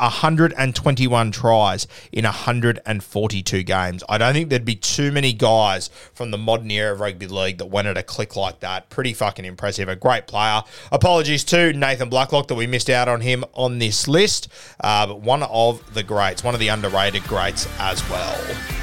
121 0.64 1.32
tries 1.32 1.88
in 2.14 2.24
142 2.24 3.64
games. 3.64 4.02
I 4.08 4.18
don't 4.18 4.34
think 4.34 4.50
there'd 4.50 4.64
be 4.64 4.76
too 4.76 5.12
many 5.12 5.34
guys 5.34 5.90
from 6.14 6.32
the 6.32 6.38
modern 6.38 6.72
era 6.72 6.94
of 6.94 7.02
rugby 7.02 7.28
league 7.28 7.58
that 7.58 7.66
went 7.66 7.90
at 7.90 7.98
a 7.98 8.04
click 8.04 8.38
like 8.38 8.62
that. 8.62 8.90
Pretty 8.90 9.14
fucking 9.14 9.44
impressive. 9.44 9.90
A 9.90 9.98
great 9.98 10.26
player. 10.26 10.62
Apologies 10.90 11.44
to 11.46 11.74
Nathan 11.74 12.08
Blacklock 12.08 12.48
that 12.48 12.56
we 12.56 12.66
missed 12.66 12.90
out 12.90 13.10
on 13.10 13.20
him 13.20 13.44
on 13.54 13.80
this 13.80 14.08
list, 14.08 14.48
uh, 14.80 15.06
but 15.06 15.20
one 15.20 15.44
of 15.44 15.94
the 15.94 16.04
greats, 16.04 16.46
one 16.46 16.54
of 16.54 16.62
the 16.62 16.70
underrated 16.70 17.24
greats 17.24 17.68
as 17.80 18.02
well. 18.10 18.83